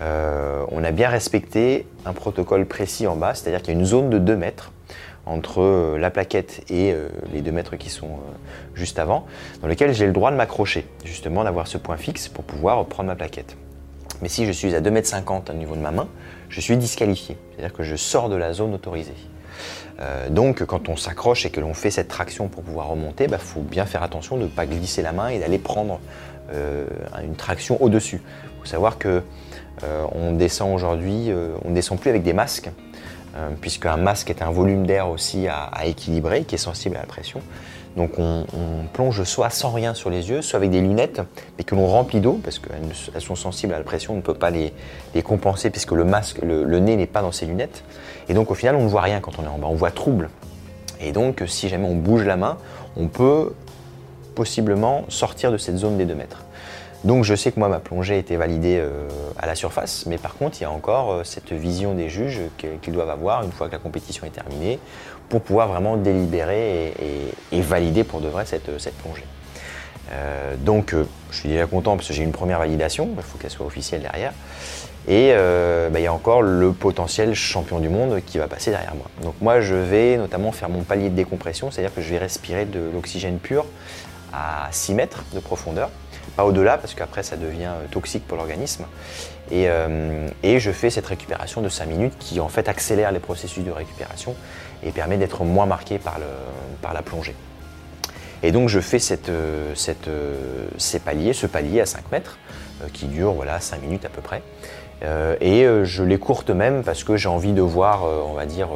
euh, 0.01 0.65
on 0.71 0.83
a 0.83 0.91
bien 0.91 1.09
respecté 1.09 1.87
un 2.05 2.13
protocole 2.13 2.65
précis 2.65 3.07
en 3.07 3.15
bas, 3.15 3.33
c'est-à-dire 3.35 3.61
qu'il 3.61 3.73
y 3.73 3.77
a 3.77 3.79
une 3.79 3.85
zone 3.85 4.09
de 4.09 4.17
2 4.17 4.35
mètres 4.35 4.71
entre 5.25 5.61
euh, 5.61 5.97
la 5.97 6.11
plaquette 6.11 6.63
et 6.69 6.91
euh, 6.91 7.07
les 7.31 7.41
2 7.41 7.51
mètres 7.51 7.75
qui 7.77 7.89
sont 7.89 8.07
euh, 8.07 8.33
juste 8.75 8.99
avant, 8.99 9.25
dans 9.61 9.67
lequel 9.67 9.93
j'ai 9.93 10.05
le 10.05 10.11
droit 10.11 10.31
de 10.31 10.35
m'accrocher, 10.35 10.85
justement 11.05 11.43
d'avoir 11.43 11.67
ce 11.67 11.77
point 11.77 11.97
fixe 11.97 12.27
pour 12.27 12.43
pouvoir 12.43 12.85
prendre 12.85 13.07
ma 13.07 13.15
plaquette. 13.15 13.55
Mais 14.21 14.29
si 14.29 14.45
je 14.45 14.51
suis 14.51 14.75
à 14.75 14.81
2,50 14.81 15.21
m 15.21 15.41
au 15.49 15.53
niveau 15.53 15.75
de 15.75 15.81
ma 15.81 15.91
main, 15.91 16.07
je 16.49 16.61
suis 16.61 16.77
disqualifié, 16.77 17.37
c'est-à-dire 17.51 17.73
que 17.73 17.83
je 17.83 17.95
sors 17.95 18.29
de 18.29 18.35
la 18.35 18.53
zone 18.53 18.73
autorisée. 18.73 19.15
Donc 20.31 20.65
quand 20.65 20.89
on 20.89 20.97
s'accroche 20.97 21.45
et 21.45 21.49
que 21.49 21.61
l'on 21.61 21.73
fait 21.73 21.91
cette 21.91 22.07
traction 22.07 22.47
pour 22.47 22.63
pouvoir 22.63 22.87
remonter, 22.87 23.27
il 23.29 23.37
faut 23.37 23.61
bien 23.61 23.85
faire 23.85 24.03
attention 24.03 24.37
de 24.37 24.43
ne 24.43 24.47
pas 24.47 24.65
glisser 24.65 25.01
la 25.01 25.13
main 25.13 25.29
et 25.29 25.39
d'aller 25.39 25.59
prendre 25.59 25.99
une 26.51 27.35
traction 27.35 27.81
au-dessus. 27.81 28.21
Il 28.55 28.59
faut 28.59 28.65
savoir 28.65 28.97
que 28.97 29.21
euh, 29.83 30.05
on 30.11 30.33
descend 30.33 30.73
aujourd'hui, 30.73 31.31
on 31.63 31.69
ne 31.69 31.75
descend 31.75 31.99
plus 31.99 32.09
avec 32.09 32.23
des 32.23 32.33
masques, 32.33 32.69
euh, 33.35 33.49
puisque 33.59 33.85
un 33.85 33.97
masque 33.97 34.29
est 34.29 34.41
un 34.41 34.51
volume 34.51 34.85
d'air 34.85 35.09
aussi 35.09 35.47
à, 35.47 35.85
équilibrer, 35.85 36.43
qui 36.43 36.55
est 36.55 36.59
sensible 36.59 36.95
à 36.97 36.99
la 36.99 37.05
pression. 37.05 37.41
Donc 37.97 38.17
on, 38.17 38.45
on 38.53 38.87
plonge 38.91 39.23
soit 39.23 39.49
sans 39.49 39.71
rien 39.71 39.93
sur 39.93 40.09
les 40.09 40.29
yeux, 40.29 40.41
soit 40.41 40.57
avec 40.57 40.71
des 40.71 40.81
lunettes, 40.81 41.21
mais 41.57 41.63
que 41.63 41.75
l'on 41.75 41.87
remplit 41.87 42.21
d'eau, 42.21 42.39
parce 42.43 42.59
qu'elles 42.59 43.21
sont 43.21 43.35
sensibles 43.35 43.73
à 43.73 43.77
la 43.77 43.83
pression, 43.83 44.13
on 44.13 44.17
ne 44.17 44.21
peut 44.21 44.33
pas 44.33 44.49
les, 44.49 44.73
les 45.13 45.21
compenser 45.21 45.69
puisque 45.69 45.91
le 45.91 46.03
masque, 46.03 46.39
le, 46.41 46.63
le 46.63 46.79
nez 46.79 46.95
n'est 46.95 47.07
pas 47.07 47.21
dans 47.21 47.31
ces 47.31 47.45
lunettes. 47.45 47.83
Et 48.29 48.33
donc 48.33 48.49
au 48.49 48.55
final, 48.55 48.75
on 48.75 48.83
ne 48.83 48.89
voit 48.89 49.01
rien 49.01 49.19
quand 49.19 49.33
on 49.39 49.43
est 49.43 49.47
en 49.47 49.59
bas, 49.59 49.67
on 49.67 49.75
voit 49.75 49.91
trouble. 49.91 50.29
Et 51.01 51.11
donc 51.11 51.43
si 51.45 51.69
jamais 51.69 51.87
on 51.87 51.95
bouge 51.95 52.23
la 52.25 52.35
main, 52.35 52.57
on 52.97 53.07
peut 53.07 53.53
possiblement 54.33 55.05
sortir 55.09 55.51
de 55.51 55.57
cette 55.57 55.77
zone 55.77 55.97
des 55.97 56.05
2 56.05 56.15
mètres. 56.15 56.43
Donc 57.03 57.25
je 57.25 57.35
sais 57.35 57.51
que 57.51 57.59
moi 57.59 57.67
ma 57.67 57.79
plongée 57.79 58.15
a 58.15 58.17
été 58.17 58.37
validée 58.37 58.77
euh, 58.79 59.07
à 59.37 59.45
la 59.45 59.55
surface, 59.55 60.05
mais 60.05 60.17
par 60.17 60.35
contre 60.35 60.57
il 60.59 60.63
y 60.63 60.65
a 60.65 60.71
encore 60.71 61.11
euh, 61.11 61.23
cette 61.25 61.51
vision 61.51 61.93
des 61.93 62.07
juges 62.07 62.39
qu'ils 62.57 62.93
doivent 62.93 63.09
avoir 63.09 63.43
une 63.43 63.51
fois 63.51 63.67
que 63.67 63.73
la 63.73 63.79
compétition 63.79 64.25
est 64.25 64.29
terminée 64.29 64.79
pour 65.27 65.41
pouvoir 65.41 65.67
vraiment 65.67 65.97
délibérer 65.97 66.93
et, 67.51 67.61
valider 67.61 68.03
pour 68.03 68.21
de 68.21 68.27
vrai 68.27 68.45
cette, 68.45 68.69
euh, 68.69 68.77
plongée. 69.01 69.25
Donc 70.59 70.93
je 71.31 71.35
suis 71.35 71.49
déjà 71.49 71.65
content 71.65 71.95
parce 71.95 72.07
que 72.07 72.13
j'ai 72.13 72.21
une 72.21 72.33
première 72.33 72.59
validation, 72.59 73.09
il 73.17 73.23
faut 73.23 73.39
qu'elle 73.39 73.49
soit 73.49 73.65
officielle 73.65 74.01
derrière. 74.01 74.31
Et 75.07 75.33
bah, 75.91 75.99
il 75.99 76.03
y 76.03 76.07
a 76.07 76.13
encore 76.13 76.43
le 76.43 76.71
potentiel 76.71 77.33
champion 77.33 77.79
du 77.79 77.89
monde 77.89 78.21
qui 78.23 78.37
va 78.37 78.47
passer 78.47 78.69
derrière 78.69 78.93
moi. 78.93 79.07
Donc 79.23 79.33
moi 79.41 79.59
je 79.59 79.73
vais 79.73 80.17
notamment 80.17 80.51
faire 80.51 80.69
mon 80.69 80.83
palier 80.83 81.09
de 81.09 81.15
décompression, 81.15 81.71
c'est-à-dire 81.71 81.95
que 81.95 82.01
je 82.01 82.11
vais 82.11 82.19
respirer 82.19 82.65
de 82.65 82.91
l'oxygène 82.93 83.39
pur 83.39 83.65
à 84.33 84.67
6 84.71 84.95
mètres 84.95 85.23
de 85.33 85.39
profondeur, 85.39 85.89
pas 86.35 86.45
au-delà 86.45 86.77
parce 86.77 86.95
qu'après 86.95 87.23
ça 87.23 87.37
devient 87.37 87.65
euh, 87.65 87.87
toxique 87.91 88.27
pour 88.27 88.37
l'organisme. 88.37 88.85
Et, 89.51 89.65
euh, 89.67 90.27
et 90.41 90.59
je 90.59 90.71
fais 90.71 90.89
cette 90.89 91.05
récupération 91.05 91.61
de 91.61 91.69
5 91.69 91.85
minutes 91.85 92.13
qui 92.17 92.39
en 92.39 92.49
fait 92.49 92.67
accélère 92.67 93.11
les 93.11 93.19
processus 93.19 93.63
de 93.63 93.71
récupération 93.71 94.35
et 94.83 94.91
permet 94.91 95.17
d'être 95.17 95.43
moins 95.43 95.65
marqué 95.65 95.99
par, 95.99 96.17
la 96.93 97.01
plongée. 97.01 97.35
Et 98.41 98.51
donc 98.51 98.67
je 98.67 98.79
fais 98.79 98.97
euh, 99.29 99.73
ces 100.77 100.99
paliers, 100.99 101.33
ce 101.33 101.45
palier 101.45 101.81
à 101.81 101.85
5 101.85 102.11
mètres 102.11 102.39
qui 102.91 103.05
dure 103.05 103.33
voilà, 103.33 103.59
5 103.59 103.81
minutes 103.81 104.05
à 104.05 104.09
peu 104.09 104.21
près. 104.21 104.41
Et 105.41 105.65
je 105.83 106.03
les 106.03 106.17
courte 106.17 106.49
même 106.49 106.83
parce 106.83 107.03
que 107.03 107.17
j'ai 107.17 107.27
envie 107.27 107.51
de 107.51 107.61
voir, 107.61 108.03
on 108.03 108.33
va 108.33 108.45
dire, 108.45 108.69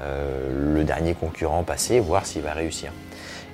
le 0.00 0.82
dernier 0.82 1.14
concurrent 1.14 1.62
passer, 1.62 2.00
voir 2.00 2.26
s'il 2.26 2.42
va 2.42 2.52
réussir. 2.52 2.92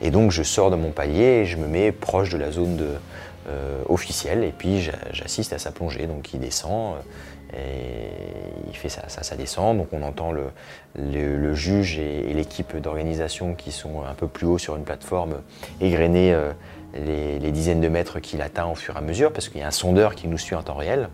Et 0.03 0.11
donc 0.11 0.31
je 0.31 0.43
sors 0.43 0.71
de 0.71 0.77
mon 0.77 0.91
palier 0.91 1.41
et 1.43 1.47
je 1.47 1.57
me 1.57 1.67
mets 1.67 1.93
proche 1.93 2.31
de 2.31 2.39
la 2.39 2.51
zone 2.51 2.79
euh, 3.49 3.83
officielle 3.89 4.43
et 4.43 4.53
puis 4.57 4.81
j'a- 4.81 4.93
j'assiste 5.13 5.53
à 5.53 5.59
sa 5.59 5.71
plongée. 5.71 6.07
Donc 6.07 6.35
il 6.35 6.41
descend 6.41 6.97
euh, 7.55 7.57
et 7.57 8.11
il 8.69 8.77
fait 8.77 8.89
ça, 8.89 9.09
ça, 9.09 9.37
descend. 9.37 9.79
Donc 9.79 9.89
on 9.93 10.03
entend 10.03 10.33
le, 10.33 11.55
juge 11.55 11.99
et, 11.99 12.35
l'équipe 12.35 12.77
d'organisation 12.77 13.55
qui 13.55 13.71
sont 13.71 14.03
un 14.03 14.15
peu 14.15 14.27
plus 14.27 14.47
haut 14.47 14.59
sur 14.59 14.77
une 14.77 14.83
plateforme 14.83 15.37
égrener 15.81 16.35
euh, 16.35 16.53
les, 16.95 17.53
dizaines 17.53 17.81
de 17.81 17.89
mètres 17.89 18.19
qu'il 18.19 18.43
atteint 18.43 18.67
au 18.67 18.75
fur 18.75 18.97
et 18.97 18.99
à 18.99 19.01
mesure 19.01 19.33
parce 19.33 19.49
qu'il 19.49 19.61
y 19.61 19.65
a 19.65 19.69
un 19.69 19.71
sondeur 19.71 20.15
qui 20.17 20.27
nous 20.27 20.39
suit 20.39 20.57
en 20.57 20.63
temps 20.63 20.75
réel. 20.75 21.09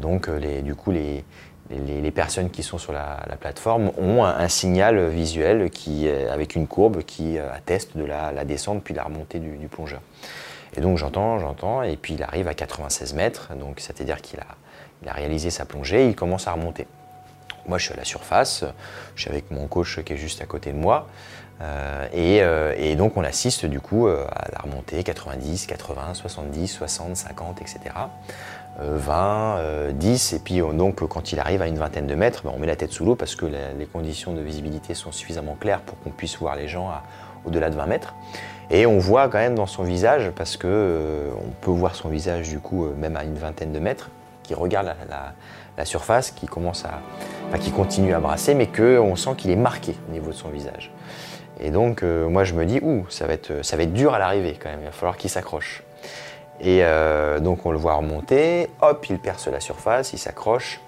Donc 0.00 0.28
du 0.30 0.74
coup 0.74 0.90
les, 0.90 1.24
les, 1.70 2.10
personnes 2.10 2.50
qui 2.50 2.62
sont 2.62 2.78
sur 2.78 2.92
la, 2.92 3.20
la 3.28 3.36
plateforme 3.36 3.92
ont 3.98 4.24
un, 4.24 4.48
signal 4.48 5.08
visuel 5.08 5.70
qui, 5.70 6.08
euh, 6.08 6.32
avec 6.32 6.54
une 6.54 6.66
courbe 6.66 7.02
qui 7.02 7.38
euh, 7.38 7.52
atteste 7.52 7.96
de 7.96 8.04
la, 8.04 8.32
descente 8.44 8.82
puis 8.82 8.94
la 8.94 9.04
remontée 9.04 9.38
du, 9.38 9.68
plongeur. 9.68 10.00
Et 10.76 10.80
donc 10.80 10.98
j'entends, 10.98 11.38
j'entends, 11.38 11.82
et 11.82 11.96
puis 11.96 12.14
il 12.14 12.22
arrive 12.22 12.48
à 12.48 12.54
96 12.54 13.14
mètres, 13.14 13.54
donc 13.54 13.80
c'est-à-dire 13.80 14.20
qu'il 14.20 14.40
a, 14.40 15.12
réalisé 15.12 15.50
sa 15.50 15.64
plongée, 15.64 16.08
il 16.08 16.16
commence 16.16 16.48
à 16.48 16.52
remonter. 16.52 16.86
Moi 17.66 17.78
je 17.78 17.84
suis 17.84 17.94
à 17.94 17.96
la 17.96 18.04
surface, 18.04 18.64
je 19.14 19.22
suis 19.22 19.30
avec 19.30 19.50
mon 19.50 19.66
coach 19.66 20.02
qui 20.02 20.12
est 20.12 20.16
juste 20.16 20.42
à 20.42 20.46
côté 20.46 20.72
de 20.72 20.78
moi, 20.78 21.06
euh, 21.60 22.74
et, 22.76 22.94
donc 22.96 23.16
on 23.16 23.24
assiste 23.24 23.66
du 23.66 23.80
coup 23.80 24.08
à 24.08 24.48
la 24.52 24.58
remontée 24.62 25.02
90, 25.02 25.66
80, 25.66 26.14
70, 26.14 26.68
60, 26.68 27.16
50, 27.16 27.60
etc. 27.62 27.80
Euh, 28.80 28.96
20, 28.96 29.56
euh, 29.58 29.92
10, 29.92 30.34
et 30.34 30.38
puis 30.38 30.60
euh, 30.60 30.72
donc 30.72 31.06
quand 31.06 31.32
il 31.32 31.40
arrive 31.40 31.62
à 31.62 31.66
une 31.66 31.78
vingtaine 31.78 32.06
de 32.06 32.14
mètres, 32.14 32.42
ben, 32.44 32.52
on 32.54 32.58
met 32.60 32.66
la 32.66 32.76
tête 32.76 32.92
sous 32.92 33.04
l'eau 33.04 33.16
parce 33.16 33.34
que 33.34 33.46
les 33.46 33.86
conditions 33.86 34.34
de 34.34 34.40
visibilité 34.40 34.94
sont 34.94 35.12
suffisamment 35.12 35.56
claires 35.58 35.80
pour 35.80 35.98
qu'on 36.00 36.10
puisse 36.10 36.36
voir 36.38 36.54
les 36.56 36.68
gens 36.68 36.90
au-delà 37.44 37.70
de 37.70 37.76
20 37.76 37.86
mètres. 37.86 38.14
Et 38.70 38.84
on 38.86 38.98
voit 38.98 39.28
quand 39.28 39.38
même 39.38 39.54
dans 39.54 39.66
son 39.66 39.82
visage, 39.82 40.30
parce 40.36 40.56
que 40.56 40.66
euh, 40.66 41.30
on 41.38 41.50
peut 41.62 41.70
voir 41.70 41.94
son 41.94 42.08
visage 42.08 42.48
du 42.48 42.58
coup 42.58 42.84
euh, 42.84 42.94
même 42.94 43.16
à 43.16 43.24
une 43.24 43.36
vingtaine 43.36 43.72
de 43.72 43.78
mètres, 43.78 44.10
qui 44.42 44.54
regarde 44.54 44.94
la, 45.08 45.84
surface, 45.84 46.32
qui 46.32 46.46
commence 46.46 46.84
à, 46.84 47.58
qui 47.58 47.70
continue 47.70 48.12
à 48.12 48.20
brasser, 48.20 48.54
mais 48.54 48.66
qu'on 48.66 49.16
sent 49.16 49.30
qu'il 49.36 49.50
est 49.50 49.56
marqué 49.56 49.94
au 50.08 50.12
niveau 50.12 50.30
de 50.30 50.36
son 50.36 50.48
visage. 50.48 50.90
Et 51.60 51.70
donc 51.70 52.02
euh, 52.02 52.28
moi 52.28 52.44
je 52.44 52.54
me 52.54 52.66
dis, 52.66 52.80
ça 53.08 53.26
va 53.26 53.32
être, 53.32 53.64
ça 53.64 53.76
va 53.76 53.84
être 53.84 53.92
dur 53.92 54.12
à 54.12 54.18
l'arrivée 54.18 54.56
quand 54.60 54.68
même. 54.68 54.80
Il 54.82 54.86
va 54.86 54.92
falloir 54.92 55.16
qu'il 55.16 55.30
s'accroche. 55.30 55.82
Et 56.60 56.80
euh, 56.82 57.38
donc 57.38 57.66
on 57.66 57.70
le 57.70 57.78
voit 57.78 57.94
remonter, 57.94 58.68
hop, 58.80 59.06
il 59.08 59.18
perce 59.18 59.46
la 59.46 59.60
surface, 59.60 60.12
il 60.12 60.18
s'accroche, 60.18 60.80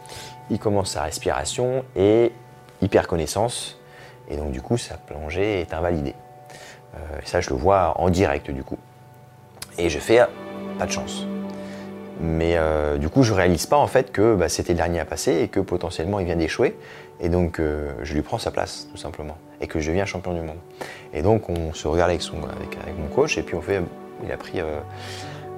il 0.51 0.59
commence 0.59 0.93
sa 0.93 1.03
respiration 1.03 1.85
et 1.95 2.33
il 2.83 2.89
perd 2.89 3.07
connaissance. 3.07 3.79
Et 4.29 4.37
donc 4.37 4.51
du 4.51 4.61
coup 4.61 4.79
sa 4.79 4.97
plongée 4.97 5.61
est 5.61 5.73
invalidée. 5.73 6.15
Euh, 6.97 7.21
et 7.23 7.27
ça 7.27 7.41
je 7.41 7.51
le 7.51 7.57
vois 7.57 7.95
en 8.01 8.11
direct 8.11 8.51
du 8.51 8.65
coup. 8.65 8.79
Et 9.79 9.89
je 9.89 9.99
fais 10.01 10.19
ah, 10.19 10.29
pas 10.79 10.87
de 10.87 10.93
chance. 10.93 11.25
Mais 12.21 12.57
euh, 12.57 12.99
du 12.99 13.09
coup 13.09 13.23
je 13.23 13.33
réalise 13.33 13.67
pas 13.67 13.77
en 13.77 13.87
fait 13.87 14.11
que 14.11 14.35
bah, 14.35 14.49
c'était 14.49 14.73
le 14.73 14.79
dernier 14.79 14.99
à 14.99 15.05
passer 15.05 15.41
et 15.41 15.49
que 15.49 15.61
potentiellement 15.61 16.19
il 16.19 16.27
vient 16.27 16.37
d'échouer. 16.37 16.77
Et 17.21 17.29
donc 17.29 17.61
je 17.61 18.15
lui 18.15 18.23
prends 18.23 18.39
sa 18.39 18.51
place 18.51 18.89
tout 18.91 18.97
simplement. 18.97 19.37
Et 19.61 19.69
que 19.69 19.79
je 19.79 19.89
deviens 19.89 20.07
champion 20.07 20.33
du 20.33 20.41
monde. 20.41 20.57
Et 21.13 21.23
donc 21.23 21.49
on 21.49 21.73
se 21.75 21.87
regarde 21.87 22.11
avec, 22.11 22.23
son, 22.23 22.39
avec, 22.39 22.99
mon 22.99 23.09
coach 23.09 23.39
et 23.39 23.43
puis 23.43 23.55
on 23.55 23.61
fait, 23.61 23.83
il 24.25 24.33
a 24.33 24.39
pris 24.39 24.63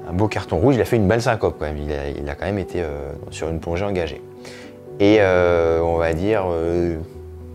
un 0.09 0.13
beau 0.13 0.29
carton 0.29 0.59
rouge, 0.59 0.75
il 0.77 0.81
a 0.81 0.85
fait 0.85 0.97
une 0.97 1.09
belle 1.09 1.23
syncope 1.23 1.57
quand 1.59 1.67
même, 1.67 1.79
il 1.79 2.29
a, 2.29 2.35
quand 2.35 2.47
même 2.47 2.59
été 2.59 2.83
euh, 2.83 3.13
sur 3.31 3.49
une 3.49 3.61
plongée 3.61 3.85
engagée. 3.85 4.21
Et 5.01 5.17
euh, 5.21 5.81
on 5.81 5.97
va 5.97 6.13
dire 6.13 6.45
euh, 6.49 6.97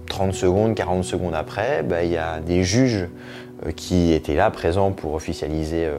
30 0.07 0.33
secondes, 0.33 0.75
40 0.75 1.03
secondes 1.03 1.35
après, 1.35 1.83
bah, 1.83 2.03
il 2.03 2.11
y 2.11 2.17
a 2.17 2.39
des 2.39 2.63
juges 2.63 3.07
euh, 3.65 3.71
qui 3.71 4.13
étaient 4.13 4.35
là, 4.35 4.49
présents 4.49 4.91
pour 4.91 5.13
officialiser 5.13 5.85
euh, 5.85 5.97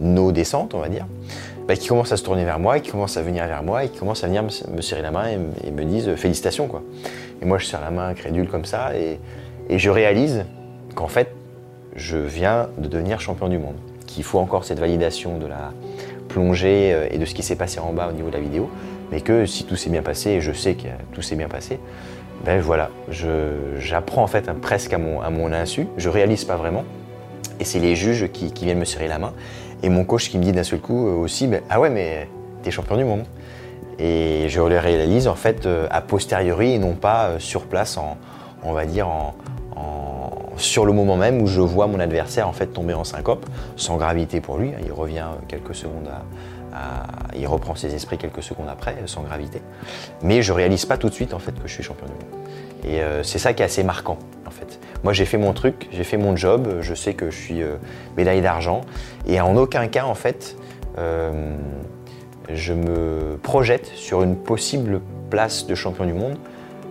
nos 0.00 0.32
descentes, 0.32 0.74
on 0.74 0.80
va 0.80 0.88
dire, 0.88 1.06
bah, 1.66 1.76
qui 1.76 1.88
commencent 1.88 2.12
à 2.12 2.16
se 2.16 2.24
tourner 2.24 2.44
vers 2.44 2.58
moi, 2.58 2.78
qui 2.80 2.90
commencent 2.90 3.16
à 3.16 3.22
venir 3.22 3.46
vers 3.46 3.62
moi 3.62 3.84
et 3.84 3.88
qui 3.88 3.98
commencent 3.98 4.24
à 4.24 4.28
venir 4.28 4.42
me, 4.42 4.80
serrer 4.80 5.02
la 5.02 5.10
main 5.10 5.26
et, 5.28 5.70
me- 5.70 5.84
disent 5.84 6.08
euh, 6.08 6.16
félicitations 6.16 6.68
quoi. 6.68 6.82
Et 7.42 7.44
moi 7.44 7.58
je 7.58 7.66
serre 7.66 7.80
la 7.82 7.90
main 7.90 8.08
incrédule 8.08 8.48
comme 8.48 8.64
ça 8.64 8.92
et 8.96 9.18
je 9.70 9.90
réalise 9.90 10.44
qu'en 10.94 11.08
fait 11.08 11.28
je 11.96 12.16
viens 12.18 12.68
de 12.78 12.88
devenir 12.88 13.20
champion 13.20 13.48
du 13.48 13.58
monde, 13.58 13.76
qu'il 14.14 14.24
faut 14.24 14.38
encore 14.38 14.64
cette 14.64 14.78
validation 14.78 15.38
de 15.38 15.46
la 15.46 15.72
plongée 16.28 16.92
euh, 16.94 17.08
et 17.10 17.18
de 17.18 17.24
ce 17.24 17.34
qui 17.34 17.42
s'est 17.42 17.56
passé 17.56 17.80
en 17.80 17.92
bas 17.92 18.08
au 18.08 18.12
niveau 18.12 18.28
de 18.28 18.34
la 18.34 18.40
vidéo, 18.40 18.70
mais 19.10 19.20
que 19.20 19.44
si 19.44 19.64
tout 19.64 19.76
s'est 19.76 19.90
bien 19.90 20.02
passé, 20.02 20.30
et 20.30 20.40
je 20.40 20.52
sais 20.52 20.74
que 20.74 20.88
tout 21.12 21.20
s'est 21.20 21.36
bien 21.36 21.48
passé, 21.48 21.80
ben 22.44 22.60
voilà, 22.60 22.90
j'apprends 23.78 24.22
en 24.22 24.26
fait 24.26 24.48
hein, 24.48 24.56
presque 24.60 24.92
à 24.92 24.98
mon, 24.98 25.52
insu, 25.52 25.86
je 25.96 26.08
réalise 26.08 26.44
pas 26.44 26.56
vraiment, 26.56 26.84
et 27.58 27.64
c'est 27.64 27.80
les 27.80 27.96
juges 27.96 28.30
qui, 28.32 28.52
viennent 28.64 28.78
me 28.78 28.84
serrer 28.84 29.08
la 29.08 29.18
main, 29.18 29.32
et 29.82 29.88
mon 29.88 30.04
coach 30.04 30.30
qui 30.30 30.38
me 30.38 30.44
dit 30.44 30.52
d'un 30.52 30.62
seul 30.62 30.80
coup 30.80 31.08
euh, 31.08 31.14
aussi, 31.14 31.46
ben, 31.46 31.60
ah 31.68 31.80
ouais 31.80 31.90
mais 31.90 32.28
t'es 32.62 32.70
champion 32.70 32.96
du 32.96 33.04
monde. 33.04 33.24
Et 33.98 34.46
je 34.48 34.60
le 34.60 34.78
réalise 34.78 35.28
en 35.28 35.36
fait 35.36 35.66
euh, 35.66 35.86
a 35.90 36.00
posteriori 36.00 36.72
et 36.72 36.78
non 36.78 36.94
pas 36.94 37.38
sur 37.38 37.66
place, 37.66 37.96
en, 37.96 38.16
on 38.62 38.72
va 38.72 38.86
dire 38.86 39.08
en- 39.08 39.34
sur 40.56 40.86
le 40.86 40.92
moment 40.92 41.16
même 41.16 41.42
où 41.42 41.46
je 41.46 41.60
vois 41.60 41.86
mon 41.86 42.00
adversaire 42.00 42.48
en 42.48 42.52
fait 42.52 42.66
tomber 42.68 42.94
en 42.94 43.04
syncope, 43.04 43.46
sans 43.76 43.96
gravité 43.96 44.40
pour 44.40 44.58
lui. 44.58 44.72
Il 44.84 44.92
revient 44.92 45.26
quelques 45.48 45.74
secondes 45.74 46.08
à, 46.08 46.22
il 47.36 47.46
reprend 47.46 47.74
ses 47.74 47.94
esprits 47.94 48.18
quelques 48.18 48.42
secondes 48.42 48.68
après, 48.68 48.96
sans 49.06 49.22
gravité. 49.22 49.62
Mais 50.22 50.42
je 50.42 50.52
réalise 50.52 50.84
pas 50.86 50.96
tout 50.96 51.08
de 51.08 51.14
suite 51.14 51.34
en 51.34 51.38
fait 51.38 51.52
que 51.52 51.66
je 51.68 51.72
suis 51.72 51.82
champion 51.82 52.06
du 52.06 52.12
monde. 52.12 52.44
Et 52.84 53.00
euh, 53.00 53.22
c'est 53.22 53.38
ça 53.38 53.54
qui 53.54 53.62
est 53.62 53.66
assez 53.66 53.82
marquant 53.82 54.18
en 54.46 54.50
fait. 54.50 54.78
Moi 55.02 55.12
j'ai 55.12 55.24
fait 55.24 55.38
mon 55.38 55.52
truc, 55.52 55.88
j'ai 55.92 56.04
fait 56.04 56.16
mon 56.16 56.36
job, 56.36 56.78
je 56.80 56.94
sais 56.94 57.14
que 57.14 57.30
je 57.30 57.36
suis 57.36 57.62
euh, 57.62 57.76
médaille 58.16 58.42
d'argent 58.42 58.82
et 59.26 59.40
en 59.40 59.56
aucun 59.56 59.86
cas 59.88 60.04
en 60.04 60.14
fait 60.14 60.56
euh, 60.98 61.56
je 62.52 62.72
me 62.72 63.38
projette 63.42 63.86
sur 63.86 64.22
une 64.22 64.36
possible 64.36 65.00
place 65.30 65.66
de 65.66 65.74
champion 65.74 66.04
du 66.04 66.12
monde 66.12 66.36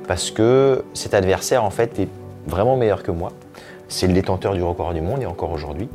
parce 0.08 0.32
que 0.32 0.84
cet 0.94 1.14
adversaire 1.14 1.64
en 1.64 1.70
fait 1.70 2.00
est 2.00 2.10
vraiment 2.48 2.76
meilleur 2.76 3.04
que 3.04 3.12
moi. 3.12 3.32
C'est 3.94 4.08
le 4.08 4.14
détenteur 4.14 4.56
du 4.56 4.64
record 4.64 4.96
du 4.96 5.02
monde 5.02 5.22
et 5.22 5.28
encore 5.28 5.52
aujourd'hui. 5.52 5.88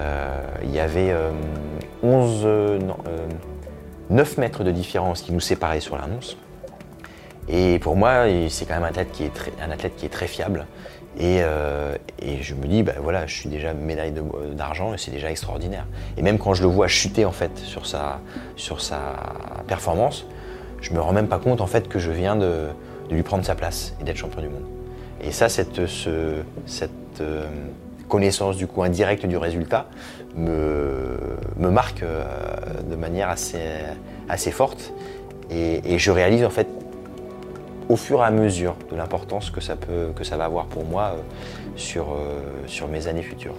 Euh, 0.00 0.42
il 0.62 0.74
y 0.74 0.80
avait 0.80 1.10
euh, 1.10 1.30
11, 2.02 2.40
euh, 2.42 2.78
non, 2.78 2.96
euh, 3.06 3.26
9 4.08 4.38
mètres 4.38 4.64
de 4.64 4.70
différence 4.70 5.20
qui 5.20 5.30
nous 5.30 5.40
séparaient 5.40 5.80
sur 5.80 5.98
l'annonce. 5.98 6.38
Et 7.50 7.78
pour 7.80 7.96
moi, 7.96 8.24
c'est 8.48 8.64
quand 8.64 8.72
même 8.72 8.84
un 8.84 8.88
athlète 8.88 9.12
qui 9.12 9.24
est 9.24 10.08
très, 10.08 10.26
fiable. 10.26 10.66
Et, 11.20 11.42
je 12.40 12.54
me 12.54 12.66
dis, 12.66 12.82
ben 12.82 12.94
voilà, 13.02 13.26
je 13.26 13.34
suis 13.34 13.50
déjà 13.50 13.74
médaille 13.74 14.14
d'argent 14.54 14.94
et 14.94 14.98
c'est 14.98 15.10
déjà 15.10 15.30
extraordinaire. 15.30 15.86
Et 16.16 16.22
même 16.22 16.38
quand 16.38 16.54
je 16.54 16.62
le 16.62 16.68
vois 16.68 16.88
chuter 16.88 17.26
en 17.26 17.32
fait 17.32 17.58
sur 17.58 17.84
sa, 17.84 18.20
performance, 19.66 20.24
je 20.80 20.94
me 20.94 21.00
rends 21.00 21.12
même 21.12 21.28
pas 21.28 21.38
compte 21.38 21.60
en 21.60 21.66
fait 21.66 21.88
que 21.88 21.98
je 21.98 22.10
viens 22.10 22.36
de 22.36 22.68
lui 23.10 23.22
prendre 23.22 23.44
sa 23.44 23.54
place 23.54 23.94
et 24.00 24.04
d'être 24.04 24.16
champion 24.16 24.40
du 24.40 24.48
monde. 24.48 24.73
Et 25.26 25.32
ça, 25.32 25.48
cette, 25.48 25.86
ce- 25.86 26.42
cette 26.66 26.90
euh, 27.20 27.46
connaissance 28.08 28.56
du 28.56 28.66
coup 28.66 28.82
indirecte 28.82 29.24
du 29.26 29.36
résultat 29.36 29.86
me, 30.36 31.16
marque 31.58 32.02
euh, 32.02 32.24
de 32.88 32.96
manière 32.96 33.30
assez, 33.30 34.50
forte. 34.50 34.92
Et, 35.50 35.98
je 35.98 36.10
réalise 36.10 36.44
en 36.44 36.50
fait 36.50 36.68
au 37.88 37.96
fur 37.96 38.20
et 38.20 38.24
à 38.24 38.30
mesure 38.30 38.76
de 38.90 38.96
l'importance 38.96 39.50
que 39.50 39.60
ça, 39.60 39.76
peut, 39.76 40.08
que 40.14 40.24
ça 40.24 40.36
va 40.36 40.44
avoir 40.44 40.66
pour 40.66 40.84
moi 40.84 41.14
euh, 41.14 41.20
sur, 41.76 42.16
sur 42.66 42.88
mes 42.88 43.06
années 43.06 43.22
futures. 43.22 43.56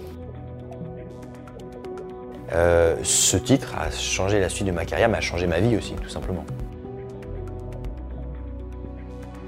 Ce 3.02 3.36
titre 3.36 3.74
a 3.78 3.90
changé 3.90 4.40
la 4.40 4.48
suite 4.48 4.66
de 4.66 4.72
ma 4.72 4.84
carrière, 4.86 5.08
mais 5.10 5.18
a 5.18 5.20
changé 5.20 5.46
ma 5.46 5.60
vie 5.60 5.76
aussi, 5.76 5.92
tout 5.94 6.08
simplement. 6.08 6.44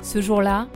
Ce 0.03 0.21
jour-là, 0.21 0.67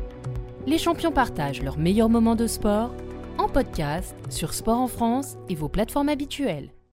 les 0.66 0.78
champions 0.78 1.12
partagent 1.12 1.62
leurs 1.62 1.78
meilleurs 1.78 2.08
moments 2.08 2.36
de 2.36 2.46
sport 2.46 2.94
en 3.38 3.48
podcast 3.48 4.14
sur 4.30 4.54
Sport 4.54 4.78
en 4.78 4.88
France 4.88 5.36
et 5.48 5.54
vos 5.54 5.68
plateformes 5.68 6.08
habituelles. 6.08 6.70